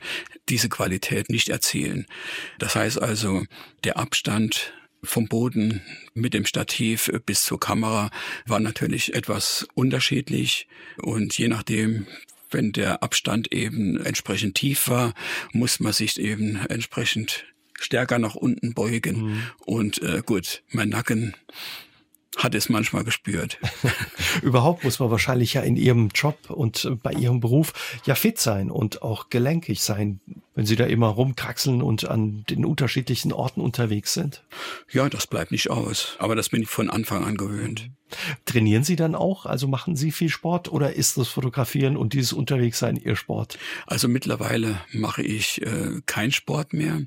diese 0.48 0.70
Qualität 0.70 1.28
nicht 1.28 1.50
erzielen. 1.50 2.06
Das 2.58 2.74
heißt 2.74 3.02
also, 3.02 3.44
der 3.84 3.98
Abstand 3.98 4.72
vom 5.02 5.28
Boden 5.28 5.82
mit 6.14 6.32
dem 6.32 6.46
Stativ 6.46 7.10
bis 7.26 7.44
zur 7.44 7.60
Kamera 7.60 8.10
war 8.46 8.60
natürlich 8.60 9.14
etwas 9.14 9.66
unterschiedlich 9.74 10.66
und 10.96 11.36
je 11.36 11.48
nachdem, 11.48 12.06
wenn 12.50 12.72
der 12.72 13.02
Abstand 13.02 13.52
eben 13.52 14.02
entsprechend 14.02 14.54
tief 14.54 14.88
war, 14.88 15.12
muss 15.52 15.80
man 15.80 15.92
sich 15.92 16.18
eben 16.18 16.56
entsprechend 16.68 17.44
stärker 17.80 18.18
nach 18.18 18.34
unten 18.34 18.74
beugen. 18.74 19.22
Mhm. 19.22 19.42
Und 19.66 20.02
äh, 20.02 20.22
gut, 20.24 20.62
mein 20.70 20.88
Nacken 20.88 21.34
hat 22.36 22.54
es 22.54 22.68
manchmal 22.68 23.04
gespürt. 23.04 23.58
Überhaupt 24.42 24.84
muss 24.84 24.98
man 24.98 25.10
wahrscheinlich 25.10 25.54
ja 25.54 25.62
in 25.62 25.76
ihrem 25.76 26.08
Job 26.14 26.50
und 26.50 26.98
bei 27.02 27.12
ihrem 27.12 27.40
Beruf 27.40 28.00
ja 28.06 28.14
fit 28.14 28.38
sein 28.38 28.70
und 28.70 29.02
auch 29.02 29.30
gelenkig 29.30 29.82
sein, 29.82 30.20
wenn 30.54 30.66
sie 30.66 30.76
da 30.76 30.84
immer 30.84 31.08
rumkraxeln 31.08 31.82
und 31.82 32.08
an 32.08 32.44
den 32.48 32.64
unterschiedlichen 32.64 33.32
Orten 33.32 33.60
unterwegs 33.60 34.14
sind. 34.14 34.44
Ja, 34.90 35.08
das 35.08 35.26
bleibt 35.26 35.50
nicht 35.50 35.70
aus. 35.70 36.16
Aber 36.18 36.36
das 36.36 36.48
bin 36.48 36.62
ich 36.62 36.68
von 36.68 36.90
Anfang 36.90 37.24
an 37.24 37.36
gewöhnt. 37.36 37.90
Trainieren 38.44 38.84
Sie 38.84 38.96
dann 38.96 39.14
auch? 39.14 39.46
Also 39.46 39.66
machen 39.66 39.96
Sie 39.96 40.12
viel 40.12 40.28
Sport 40.28 40.70
oder 40.70 40.94
ist 40.94 41.16
das 41.16 41.28
Fotografieren 41.28 41.96
und 41.96 42.12
dieses 42.12 42.32
Unterwegssein 42.32 42.96
Ihr 42.96 43.16
Sport? 43.16 43.58
Also 43.86 44.08
mittlerweile 44.08 44.80
mache 44.92 45.22
ich 45.22 45.62
äh, 45.62 46.00
keinen 46.06 46.32
Sport 46.32 46.72
mehr. 46.72 47.02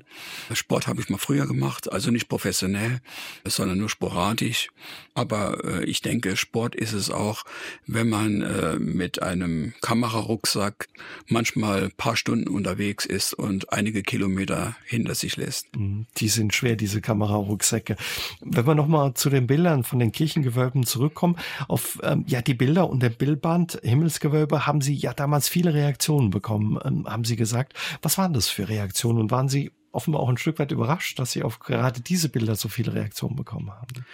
Sport 0.52 0.86
habe 0.86 1.00
ich 1.00 1.08
mal 1.08 1.18
früher 1.18 1.46
gemacht, 1.46 1.90
also 1.90 2.10
nicht 2.10 2.28
professionell, 2.28 3.00
sondern 3.44 3.78
nur 3.78 3.88
sporadisch. 3.88 4.68
Aber 5.14 5.64
äh, 5.64 5.84
ich 5.84 6.02
denke, 6.02 6.36
Sport 6.36 6.74
ist 6.74 6.92
es 6.92 7.10
auch, 7.10 7.44
wenn 7.86 8.08
man 8.08 8.42
äh, 8.42 8.78
mit 8.78 9.22
einem 9.22 9.74
Kamerarucksack 9.80 10.88
manchmal 11.26 11.90
paar 11.90 12.16
Stunden 12.16 12.48
unterwegs 12.48 13.06
ist 13.06 13.37
und 13.38 13.72
einige 13.72 14.02
Kilometer 14.02 14.76
hinter 14.84 15.14
sich 15.14 15.36
lässt. 15.36 15.74
Mhm. 15.76 16.06
Die 16.16 16.28
sind 16.28 16.54
schwer, 16.54 16.76
diese 16.76 17.00
Kamerarucksäcke. 17.00 17.96
Wenn 18.40 18.66
wir 18.66 18.74
nochmal 18.74 19.14
zu 19.14 19.30
den 19.30 19.46
Bildern 19.46 19.84
von 19.84 19.98
den 19.98 20.12
Kirchengewölben 20.12 20.84
zurückkommen, 20.84 21.36
auf 21.68 21.98
ähm, 22.02 22.24
ja 22.26 22.42
die 22.42 22.54
Bilder 22.54 22.88
und 22.90 23.02
der 23.02 23.10
Bildband 23.10 23.80
Himmelsgewölbe 23.82 24.66
haben 24.66 24.80
Sie 24.80 24.94
ja 24.94 25.14
damals 25.14 25.48
viele 25.48 25.72
Reaktionen 25.72 26.30
bekommen, 26.30 26.78
ähm, 26.84 27.06
haben 27.08 27.24
Sie 27.24 27.36
gesagt. 27.36 27.74
Was 28.02 28.18
waren 28.18 28.32
das 28.32 28.48
für 28.48 28.68
Reaktionen 28.68 29.18
und 29.18 29.30
waren 29.30 29.48
Sie 29.48 29.70
offenbar 29.92 30.22
auch 30.22 30.28
ein 30.28 30.36
Stück 30.36 30.58
weit 30.58 30.72
überrascht, 30.72 31.18
dass 31.18 31.32
Sie 31.32 31.42
auf 31.42 31.60
gerade 31.60 32.00
diese 32.00 32.28
Bilder 32.28 32.56
so 32.56 32.68
viele 32.68 32.94
Reaktionen 32.94 33.36
bekommen 33.36 33.70
haben? 33.70 34.04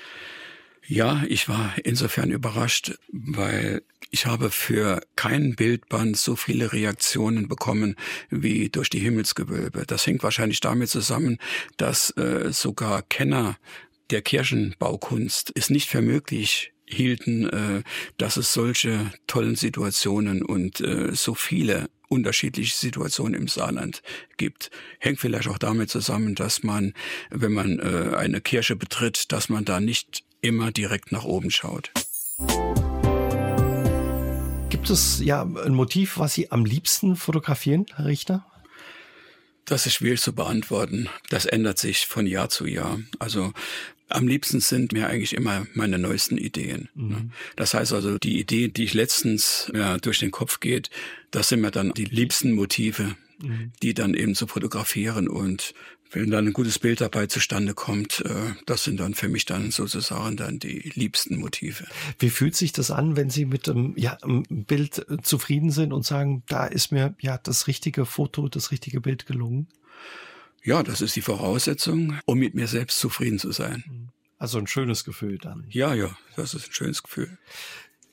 Ja, 0.86 1.24
ich 1.28 1.48
war 1.48 1.74
insofern 1.82 2.30
überrascht, 2.30 2.98
weil 3.10 3.82
ich 4.10 4.26
habe 4.26 4.50
für 4.50 5.00
kein 5.16 5.56
Bildband 5.56 6.16
so 6.16 6.36
viele 6.36 6.72
Reaktionen 6.72 7.48
bekommen 7.48 7.96
wie 8.28 8.68
durch 8.68 8.90
die 8.90 8.98
Himmelsgewölbe. 8.98 9.84
Das 9.86 10.06
hängt 10.06 10.22
wahrscheinlich 10.22 10.60
damit 10.60 10.90
zusammen, 10.90 11.38
dass 11.78 12.10
äh, 12.16 12.52
sogar 12.52 13.02
Kenner 13.02 13.56
der 14.10 14.20
Kirchenbaukunst 14.20 15.52
es 15.54 15.70
nicht 15.70 15.88
für 15.88 16.02
möglich 16.02 16.74
hielten, 16.86 17.48
äh, 17.48 17.82
dass 18.18 18.36
es 18.36 18.52
solche 18.52 19.10
tollen 19.26 19.56
Situationen 19.56 20.42
und 20.42 20.80
äh, 20.80 21.14
so 21.14 21.34
viele 21.34 21.88
unterschiedliche 22.08 22.76
Situationen 22.76 23.34
im 23.34 23.48
Saarland 23.48 24.02
gibt. 24.36 24.70
Hängt 25.00 25.18
vielleicht 25.18 25.48
auch 25.48 25.58
damit 25.58 25.88
zusammen, 25.88 26.34
dass 26.34 26.62
man, 26.62 26.92
wenn 27.30 27.52
man 27.52 27.80
äh, 27.80 28.16
eine 28.16 28.42
Kirche 28.42 28.76
betritt, 28.76 29.32
dass 29.32 29.48
man 29.48 29.64
da 29.64 29.80
nicht 29.80 30.22
immer 30.44 30.70
direkt 30.70 31.10
nach 31.10 31.24
oben 31.24 31.50
schaut. 31.50 31.90
Gibt 34.68 34.90
es 34.90 35.20
ja 35.24 35.42
ein 35.42 35.74
Motiv, 35.74 36.18
was 36.18 36.34
Sie 36.34 36.50
am 36.50 36.64
liebsten 36.64 37.16
fotografieren, 37.16 37.86
Herr 37.94 38.06
Richter? 38.06 38.46
Das 39.64 39.86
ist 39.86 39.94
schwierig 39.94 40.20
zu 40.20 40.34
beantworten. 40.34 41.08
Das 41.30 41.46
ändert 41.46 41.78
sich 41.78 42.06
von 42.06 42.26
Jahr 42.26 42.50
zu 42.50 42.66
Jahr. 42.66 43.00
Also 43.18 43.54
am 44.10 44.28
liebsten 44.28 44.60
sind 44.60 44.92
mir 44.92 45.08
eigentlich 45.08 45.32
immer 45.32 45.66
meine 45.72 45.98
neuesten 45.98 46.36
Ideen. 46.36 46.90
Mhm. 46.94 47.32
Das 47.56 47.72
heißt 47.72 47.94
also, 47.94 48.18
die 48.18 48.38
Idee, 48.38 48.68
die 48.68 48.84
ich 48.84 48.92
letztens 48.92 49.72
ja, 49.74 49.96
durch 49.96 50.18
den 50.18 50.30
Kopf 50.30 50.60
geht, 50.60 50.90
das 51.30 51.48
sind 51.48 51.62
mir 51.62 51.70
dann 51.70 51.94
die 51.94 52.04
liebsten 52.04 52.52
Motive, 52.52 53.16
mhm. 53.40 53.72
die 53.82 53.94
dann 53.94 54.12
eben 54.12 54.34
zu 54.34 54.46
fotografieren 54.46 55.28
und 55.28 55.72
wenn 56.14 56.30
dann 56.30 56.46
ein 56.46 56.52
gutes 56.52 56.78
Bild 56.78 57.00
dabei 57.00 57.26
zustande 57.26 57.74
kommt, 57.74 58.20
äh, 58.24 58.54
das 58.66 58.84
sind 58.84 59.00
dann 59.00 59.14
für 59.14 59.28
mich 59.28 59.44
dann 59.44 59.70
sozusagen 59.70 60.36
dann 60.36 60.58
die 60.58 60.92
liebsten 60.94 61.38
Motive. 61.38 61.86
Wie 62.18 62.30
fühlt 62.30 62.56
sich 62.56 62.72
das 62.72 62.90
an, 62.90 63.16
wenn 63.16 63.30
Sie 63.30 63.44
mit 63.44 63.66
dem 63.66 63.94
ja, 63.96 64.18
Bild 64.48 65.06
äh, 65.08 65.18
zufrieden 65.22 65.70
sind 65.70 65.92
und 65.92 66.04
sagen, 66.04 66.42
da 66.46 66.66
ist 66.66 66.92
mir 66.92 67.14
ja 67.20 67.38
das 67.38 67.66
richtige 67.66 68.06
Foto, 68.06 68.48
das 68.48 68.70
richtige 68.70 69.00
Bild 69.00 69.26
gelungen? 69.26 69.68
Ja, 70.62 70.82
das 70.82 71.00
ist 71.00 71.14
die 71.16 71.20
Voraussetzung, 71.20 72.18
um 72.24 72.38
mit 72.38 72.54
mir 72.54 72.68
selbst 72.68 72.98
zufrieden 72.98 73.38
zu 73.38 73.52
sein. 73.52 74.10
Also 74.38 74.58
ein 74.58 74.66
schönes 74.66 75.04
Gefühl 75.04 75.38
dann. 75.38 75.66
Ja, 75.68 75.94
ja, 75.94 76.16
das 76.36 76.54
ist 76.54 76.68
ein 76.68 76.72
schönes 76.72 77.02
Gefühl. 77.02 77.38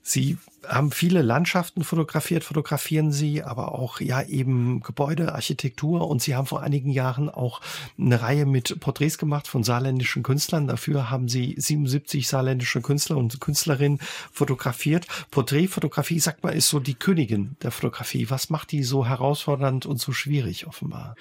Sie 0.03 0.37
haben 0.67 0.91
viele 0.91 1.21
Landschaften 1.21 1.83
fotografiert, 1.83 2.43
fotografieren 2.43 3.11
Sie, 3.11 3.43
aber 3.43 3.73
auch 3.73 3.99
ja 3.99 4.21
eben 4.21 4.81
Gebäude, 4.81 5.33
Architektur 5.33 6.07
und 6.07 6.21
Sie 6.21 6.35
haben 6.35 6.45
vor 6.47 6.61
einigen 6.61 6.91
Jahren 6.91 7.29
auch 7.29 7.61
eine 7.97 8.21
Reihe 8.21 8.45
mit 8.45 8.79
Porträts 8.79 9.17
gemacht 9.17 9.47
von 9.47 9.63
saarländischen 9.63 10.23
Künstlern. 10.23 10.67
Dafür 10.67 11.09
haben 11.09 11.27
Sie 11.29 11.55
77 11.57 12.27
saarländische 12.27 12.81
Künstler 12.81 13.17
und 13.17 13.39
Künstlerinnen 13.41 13.99
fotografiert. 14.31 15.07
Porträtfotografie, 15.31 16.19
sagt 16.19 16.43
man, 16.43 16.53
ist 16.53 16.69
so 16.69 16.79
die 16.79 16.95
Königin 16.95 17.55
der 17.61 17.71
Fotografie. 17.71 18.29
Was 18.29 18.49
macht 18.49 18.71
die 18.71 18.83
so 18.83 19.05
herausfordernd 19.05 19.85
und 19.85 19.99
so 19.99 20.13
schwierig 20.13 20.67
offenbar? 20.67 21.15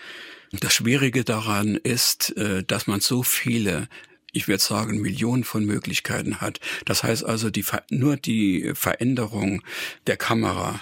Das 0.52 0.74
Schwierige 0.74 1.24
daran 1.24 1.76
ist, 1.76 2.36
äh, 2.36 2.64
dass 2.64 2.86
man 2.86 3.00
so 3.00 3.22
viele 3.22 3.88
ich 4.32 4.48
würde 4.48 4.62
sagen, 4.62 5.00
Millionen 5.00 5.44
von 5.44 5.64
Möglichkeiten 5.64 6.40
hat. 6.40 6.60
Das 6.84 7.02
heißt 7.02 7.24
also, 7.24 7.50
die, 7.50 7.64
nur 7.90 8.16
die 8.16 8.72
Veränderung 8.74 9.62
der 10.06 10.16
Kamera, 10.16 10.80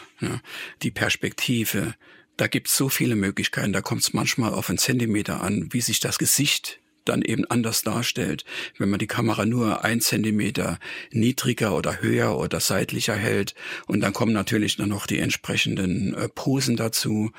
die 0.82 0.90
Perspektive, 0.90 1.94
da 2.36 2.46
gibt 2.46 2.68
es 2.68 2.76
so 2.76 2.88
viele 2.88 3.16
Möglichkeiten. 3.16 3.72
Da 3.72 3.80
kommt 3.80 4.02
es 4.02 4.12
manchmal 4.12 4.54
auf 4.54 4.68
einen 4.68 4.78
Zentimeter 4.78 5.42
an, 5.42 5.68
wie 5.72 5.80
sich 5.80 6.00
das 6.00 6.18
Gesicht 6.18 6.80
dann 7.08 7.22
eben 7.22 7.44
anders 7.46 7.82
darstellt, 7.82 8.44
wenn 8.78 8.90
man 8.90 8.98
die 8.98 9.06
Kamera 9.06 9.46
nur 9.46 9.84
ein 9.84 10.00
Zentimeter 10.00 10.78
niedriger 11.10 11.74
oder 11.74 12.00
höher 12.00 12.38
oder 12.38 12.60
seitlicher 12.60 13.14
hält. 13.14 13.54
Und 13.86 14.00
dann 14.00 14.12
kommen 14.12 14.32
natürlich 14.32 14.76
dann 14.76 14.90
noch 14.90 15.06
die 15.06 15.18
entsprechenden 15.18 16.14
äh, 16.14 16.28
Posen 16.28 16.76
dazu. 16.76 17.32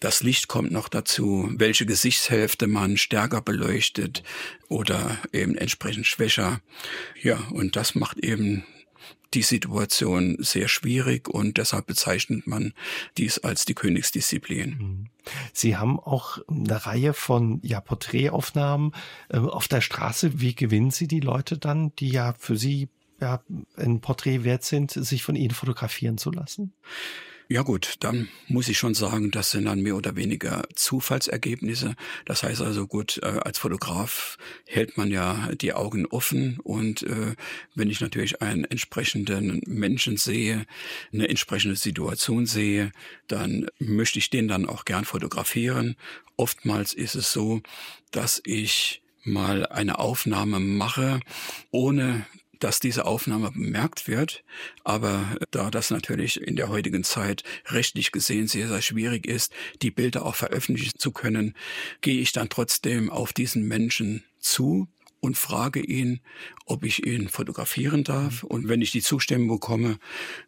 Das 0.00 0.22
Licht 0.22 0.48
kommt 0.48 0.72
noch 0.72 0.88
dazu, 0.88 1.50
welche 1.56 1.86
Gesichtshälfte 1.86 2.66
man 2.66 2.96
stärker 2.96 3.42
beleuchtet 3.42 4.22
oder 4.68 5.18
eben 5.32 5.56
entsprechend 5.56 6.06
schwächer. 6.06 6.60
Ja, 7.22 7.38
und 7.50 7.76
das 7.76 7.94
macht 7.94 8.18
eben 8.18 8.64
die 9.34 9.42
Situation 9.42 10.36
sehr 10.40 10.68
schwierig 10.68 11.28
und 11.28 11.58
deshalb 11.58 11.86
bezeichnet 11.86 12.46
man 12.46 12.72
dies 13.18 13.38
als 13.38 13.64
die 13.64 13.74
Königsdisziplin. 13.74 14.70
Mhm. 14.78 15.06
Sie 15.52 15.76
haben 15.76 15.98
auch 15.98 16.38
eine 16.48 16.86
Reihe 16.86 17.12
von 17.12 17.60
ja, 17.62 17.80
Porträtaufnahmen 17.80 18.92
äh, 19.28 19.38
auf 19.38 19.68
der 19.68 19.80
Straße. 19.80 20.40
Wie 20.40 20.54
gewinnen 20.54 20.90
Sie 20.90 21.08
die 21.08 21.20
Leute 21.20 21.58
dann, 21.58 21.94
die 21.96 22.10
ja 22.10 22.34
für 22.38 22.56
Sie 22.56 22.88
ja, 23.20 23.42
ein 23.76 24.00
Porträt 24.00 24.44
wert 24.44 24.64
sind, 24.64 24.90
sich 24.92 25.22
von 25.22 25.36
Ihnen 25.36 25.54
fotografieren 25.54 26.18
zu 26.18 26.30
lassen? 26.30 26.72
Ja 27.48 27.62
gut, 27.62 27.94
dann 28.00 28.28
muss 28.48 28.66
ich 28.66 28.76
schon 28.76 28.94
sagen, 28.94 29.30
das 29.30 29.50
sind 29.50 29.66
dann 29.66 29.80
mehr 29.80 29.94
oder 29.94 30.16
weniger 30.16 30.64
Zufallsergebnisse. 30.74 31.94
Das 32.24 32.42
heißt 32.42 32.60
also 32.60 32.88
gut, 32.88 33.20
äh, 33.22 33.26
als 33.26 33.58
Fotograf 33.58 34.36
hält 34.66 34.96
man 34.96 35.12
ja 35.12 35.50
die 35.54 35.72
Augen 35.72 36.06
offen 36.06 36.58
und 36.64 37.04
äh, 37.04 37.36
wenn 37.76 37.88
ich 37.88 38.00
natürlich 38.00 38.42
einen 38.42 38.64
entsprechenden 38.64 39.60
Menschen 39.64 40.16
sehe, 40.16 40.66
eine 41.12 41.28
entsprechende 41.28 41.76
Situation 41.76 42.46
sehe, 42.46 42.90
dann 43.28 43.68
möchte 43.78 44.18
ich 44.18 44.28
den 44.28 44.48
dann 44.48 44.66
auch 44.66 44.84
gern 44.84 45.04
fotografieren. 45.04 45.94
Oftmals 46.36 46.94
ist 46.94 47.14
es 47.14 47.32
so, 47.32 47.62
dass 48.10 48.42
ich 48.44 49.02
mal 49.22 49.66
eine 49.66 50.00
Aufnahme 50.00 50.58
mache, 50.58 51.20
ohne 51.70 52.26
dass 52.60 52.80
diese 52.80 53.04
Aufnahme 53.04 53.50
bemerkt 53.50 54.08
wird. 54.08 54.44
Aber 54.84 55.36
da 55.50 55.70
das 55.70 55.90
natürlich 55.90 56.40
in 56.40 56.56
der 56.56 56.68
heutigen 56.68 57.04
Zeit 57.04 57.42
rechtlich 57.66 58.12
gesehen 58.12 58.48
sehr, 58.48 58.68
sehr 58.68 58.82
schwierig 58.82 59.26
ist, 59.26 59.52
die 59.82 59.90
Bilder 59.90 60.24
auch 60.24 60.34
veröffentlichen 60.34 60.98
zu 60.98 61.12
können, 61.12 61.54
gehe 62.00 62.20
ich 62.20 62.32
dann 62.32 62.48
trotzdem 62.48 63.10
auf 63.10 63.32
diesen 63.32 63.66
Menschen 63.66 64.24
zu 64.38 64.88
und 65.20 65.36
frage 65.36 65.80
ihn, 65.80 66.20
ob 66.66 66.84
ich 66.84 67.06
ihn 67.06 67.28
fotografieren 67.28 68.04
darf. 68.04 68.44
Und 68.44 68.68
wenn 68.68 68.80
ich 68.80 68.92
die 68.92 69.02
Zustimmung 69.02 69.48
bekomme, 69.48 69.98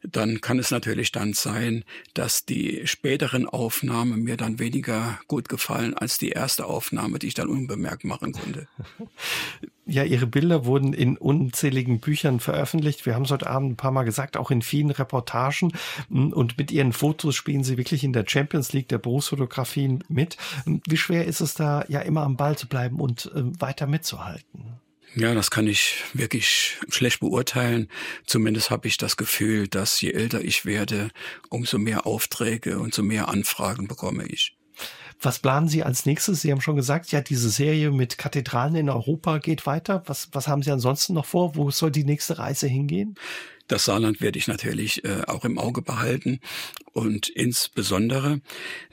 dann 0.03 0.41
kann 0.41 0.59
es 0.59 0.71
natürlich 0.71 1.11
dann 1.11 1.33
sein, 1.33 1.85
dass 2.15 2.45
die 2.45 2.87
späteren 2.87 3.47
Aufnahmen 3.47 4.23
mir 4.23 4.37
dann 4.37 4.59
weniger 4.59 5.21
gut 5.27 5.49
gefallen 5.49 5.95
als 5.95 6.19
die 6.19 6.31
erste 6.31 6.67
Aufnahme, 6.67 7.19
die 7.19 7.29
ich 7.29 7.35
dann 7.35 7.49
unbemerkt 7.49 8.05
machen 8.05 8.33
konnte. 8.33 8.69
Ja, 9.91 10.05
Ihre 10.05 10.27
Bilder 10.27 10.67
wurden 10.67 10.93
in 10.93 11.17
unzähligen 11.17 11.99
Büchern 11.99 12.41
veröffentlicht. 12.41 13.07
Wir 13.07 13.15
haben 13.15 13.25
es 13.25 13.31
heute 13.31 13.47
Abend 13.47 13.73
ein 13.73 13.77
paar 13.77 13.91
Mal 13.91 14.03
gesagt, 14.03 14.37
auch 14.37 14.51
in 14.51 14.61
vielen 14.61 14.91
Reportagen. 14.91 15.73
Und 16.11 16.59
mit 16.59 16.71
Ihren 16.71 16.93
Fotos 16.93 17.35
spielen 17.35 17.65
Sie 17.65 17.79
wirklich 17.79 18.05
in 18.05 18.13
der 18.13 18.27
Champions 18.29 18.75
League 18.75 18.89
der 18.89 18.99
Berufsfotografien 18.99 20.05
mit. 20.09 20.37
Wie 20.67 20.99
schwer 20.99 21.25
ist 21.25 21.41
es 21.41 21.55
da, 21.55 21.87
ja 21.89 22.01
immer 22.01 22.23
am 22.23 22.37
Ball 22.37 22.59
zu 22.59 22.69
bleiben 22.69 23.01
und 23.01 23.33
äh, 23.35 23.43
weiter 23.61 23.87
mitzuhalten? 23.87 24.79
Ja, 25.15 25.35
das 25.35 25.51
kann 25.51 25.67
ich 25.67 26.05
wirklich 26.13 26.77
schlecht 26.91 27.21
beurteilen. 27.21 27.89
Zumindest 28.27 28.71
habe 28.71 28.89
ich 28.89 28.99
das 28.99 29.17
Gefühl, 29.17 29.69
dass 29.69 29.99
je 30.03 30.11
älter 30.11 30.43
ich 30.43 30.67
werde, 30.67 31.11
umso 31.49 31.79
mehr 31.79 32.07
Aufträge 32.07 32.79
und 32.79 32.93
so 32.93 33.03
mehr 33.03 33.29
Anfragen 33.29 33.89
bekomme 33.89 34.27
ich. 34.27 34.55
Was 35.21 35.41
planen 35.41 35.69
Sie 35.69 35.83
als 35.83 36.07
nächstes? 36.07 36.43
Sie 36.43 36.53
haben 36.53 36.61
schon 36.61 36.77
gesagt, 36.77 37.11
ja, 37.11 37.21
diese 37.21 37.51
Serie 37.51 37.91
mit 37.91 38.19
Kathedralen 38.19 38.77
in 38.77 38.89
Europa 38.89 39.39
geht 39.39 39.67
weiter. 39.67 40.03
Was, 40.07 40.29
was 40.33 40.47
haben 40.47 40.63
Sie 40.63 40.71
ansonsten 40.71 41.15
noch 41.15 41.27
vor? 41.27 41.57
Wo 41.57 41.71
soll 41.71 41.91
die 41.91 42.05
nächste 42.05 42.39
Reise 42.39 42.69
hingehen? 42.69 43.17
Das 43.67 43.85
Saarland 43.85 44.21
werde 44.21 44.39
ich 44.39 44.47
natürlich 44.47 45.05
äh, 45.05 45.23
auch 45.27 45.45
im 45.45 45.59
Auge 45.59 45.83
behalten. 45.83 46.41
Und 46.93 47.29
insbesondere 47.29 48.41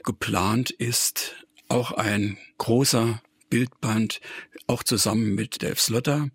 geplant 0.02 0.70
ist 0.70 1.46
auch 1.68 1.92
ein 1.92 2.38
großer 2.58 3.22
Bildband, 3.48 4.20
auch 4.66 4.82
zusammen 4.82 5.34
mit 5.34 5.62
Dave 5.62 5.76
Slotter. 5.76 6.28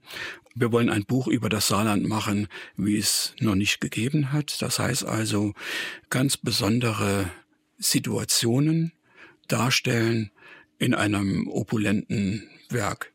Wir 0.56 0.72
wollen 0.72 0.90
ein 0.90 1.06
Buch 1.06 1.28
über 1.28 1.50
das 1.50 1.68
Saarland 1.68 2.08
machen, 2.08 2.48
wie 2.76 2.98
es 2.98 3.36
noch 3.40 3.56
nicht 3.56 3.82
gegeben 3.82 4.32
hat. 4.32 4.62
Das 4.62 4.80
heißt 4.80 5.06
also 5.06 5.54
ganz 6.10 6.38
besondere 6.38 7.30
Situationen, 7.78 8.94
darstellen 9.52 10.32
in 10.78 10.94
einem 10.94 11.48
opulenten 11.48 12.50
Werk. 12.70 13.12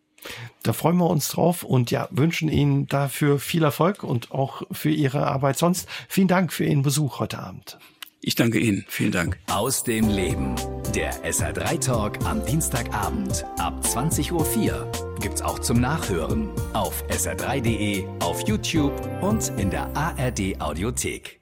Da 0.62 0.72
freuen 0.72 0.97
wir 0.97 1.09
uns 1.09 1.28
drauf 1.28 1.62
und 1.62 1.91
ja, 1.91 2.09
wünschen 2.11 2.49
Ihnen 2.49 2.87
dafür 2.87 3.39
viel 3.39 3.62
Erfolg 3.62 4.03
und 4.03 4.32
auch 4.32 4.62
für 4.72 4.91
Ihre 4.91 5.26
Arbeit 5.26 5.59
sonst. 5.59 5.89
Vielen 6.09 6.28
Dank 6.28 6.53
für 6.53 6.64
Ihren 6.64 6.82
Besuch 6.82 7.20
heute 7.20 7.39
Abend. 7.39 7.78
Ich 8.20 8.34
danke 8.34 8.59
Ihnen. 8.59 8.84
Vielen 8.89 9.12
Dank. 9.12 9.39
Aus 9.49 9.84
dem 9.84 10.09
Leben. 10.09 10.57
Der 10.95 11.12
SR3 11.24 11.78
Talk 11.78 12.24
am 12.24 12.45
Dienstagabend 12.45 13.45
ab 13.59 13.84
20.04 13.84 14.32
Uhr 14.32 15.16
gibt's 15.20 15.43
auch 15.43 15.61
zum 15.61 15.80
Nachhören 15.80 16.51
auf 16.72 17.05
sr3.de, 17.09 18.05
auf 18.20 18.47
YouTube 18.49 18.95
und 19.22 19.53
in 19.59 19.70
der 19.70 19.95
ARD 19.97 20.61
Audiothek. 20.61 21.41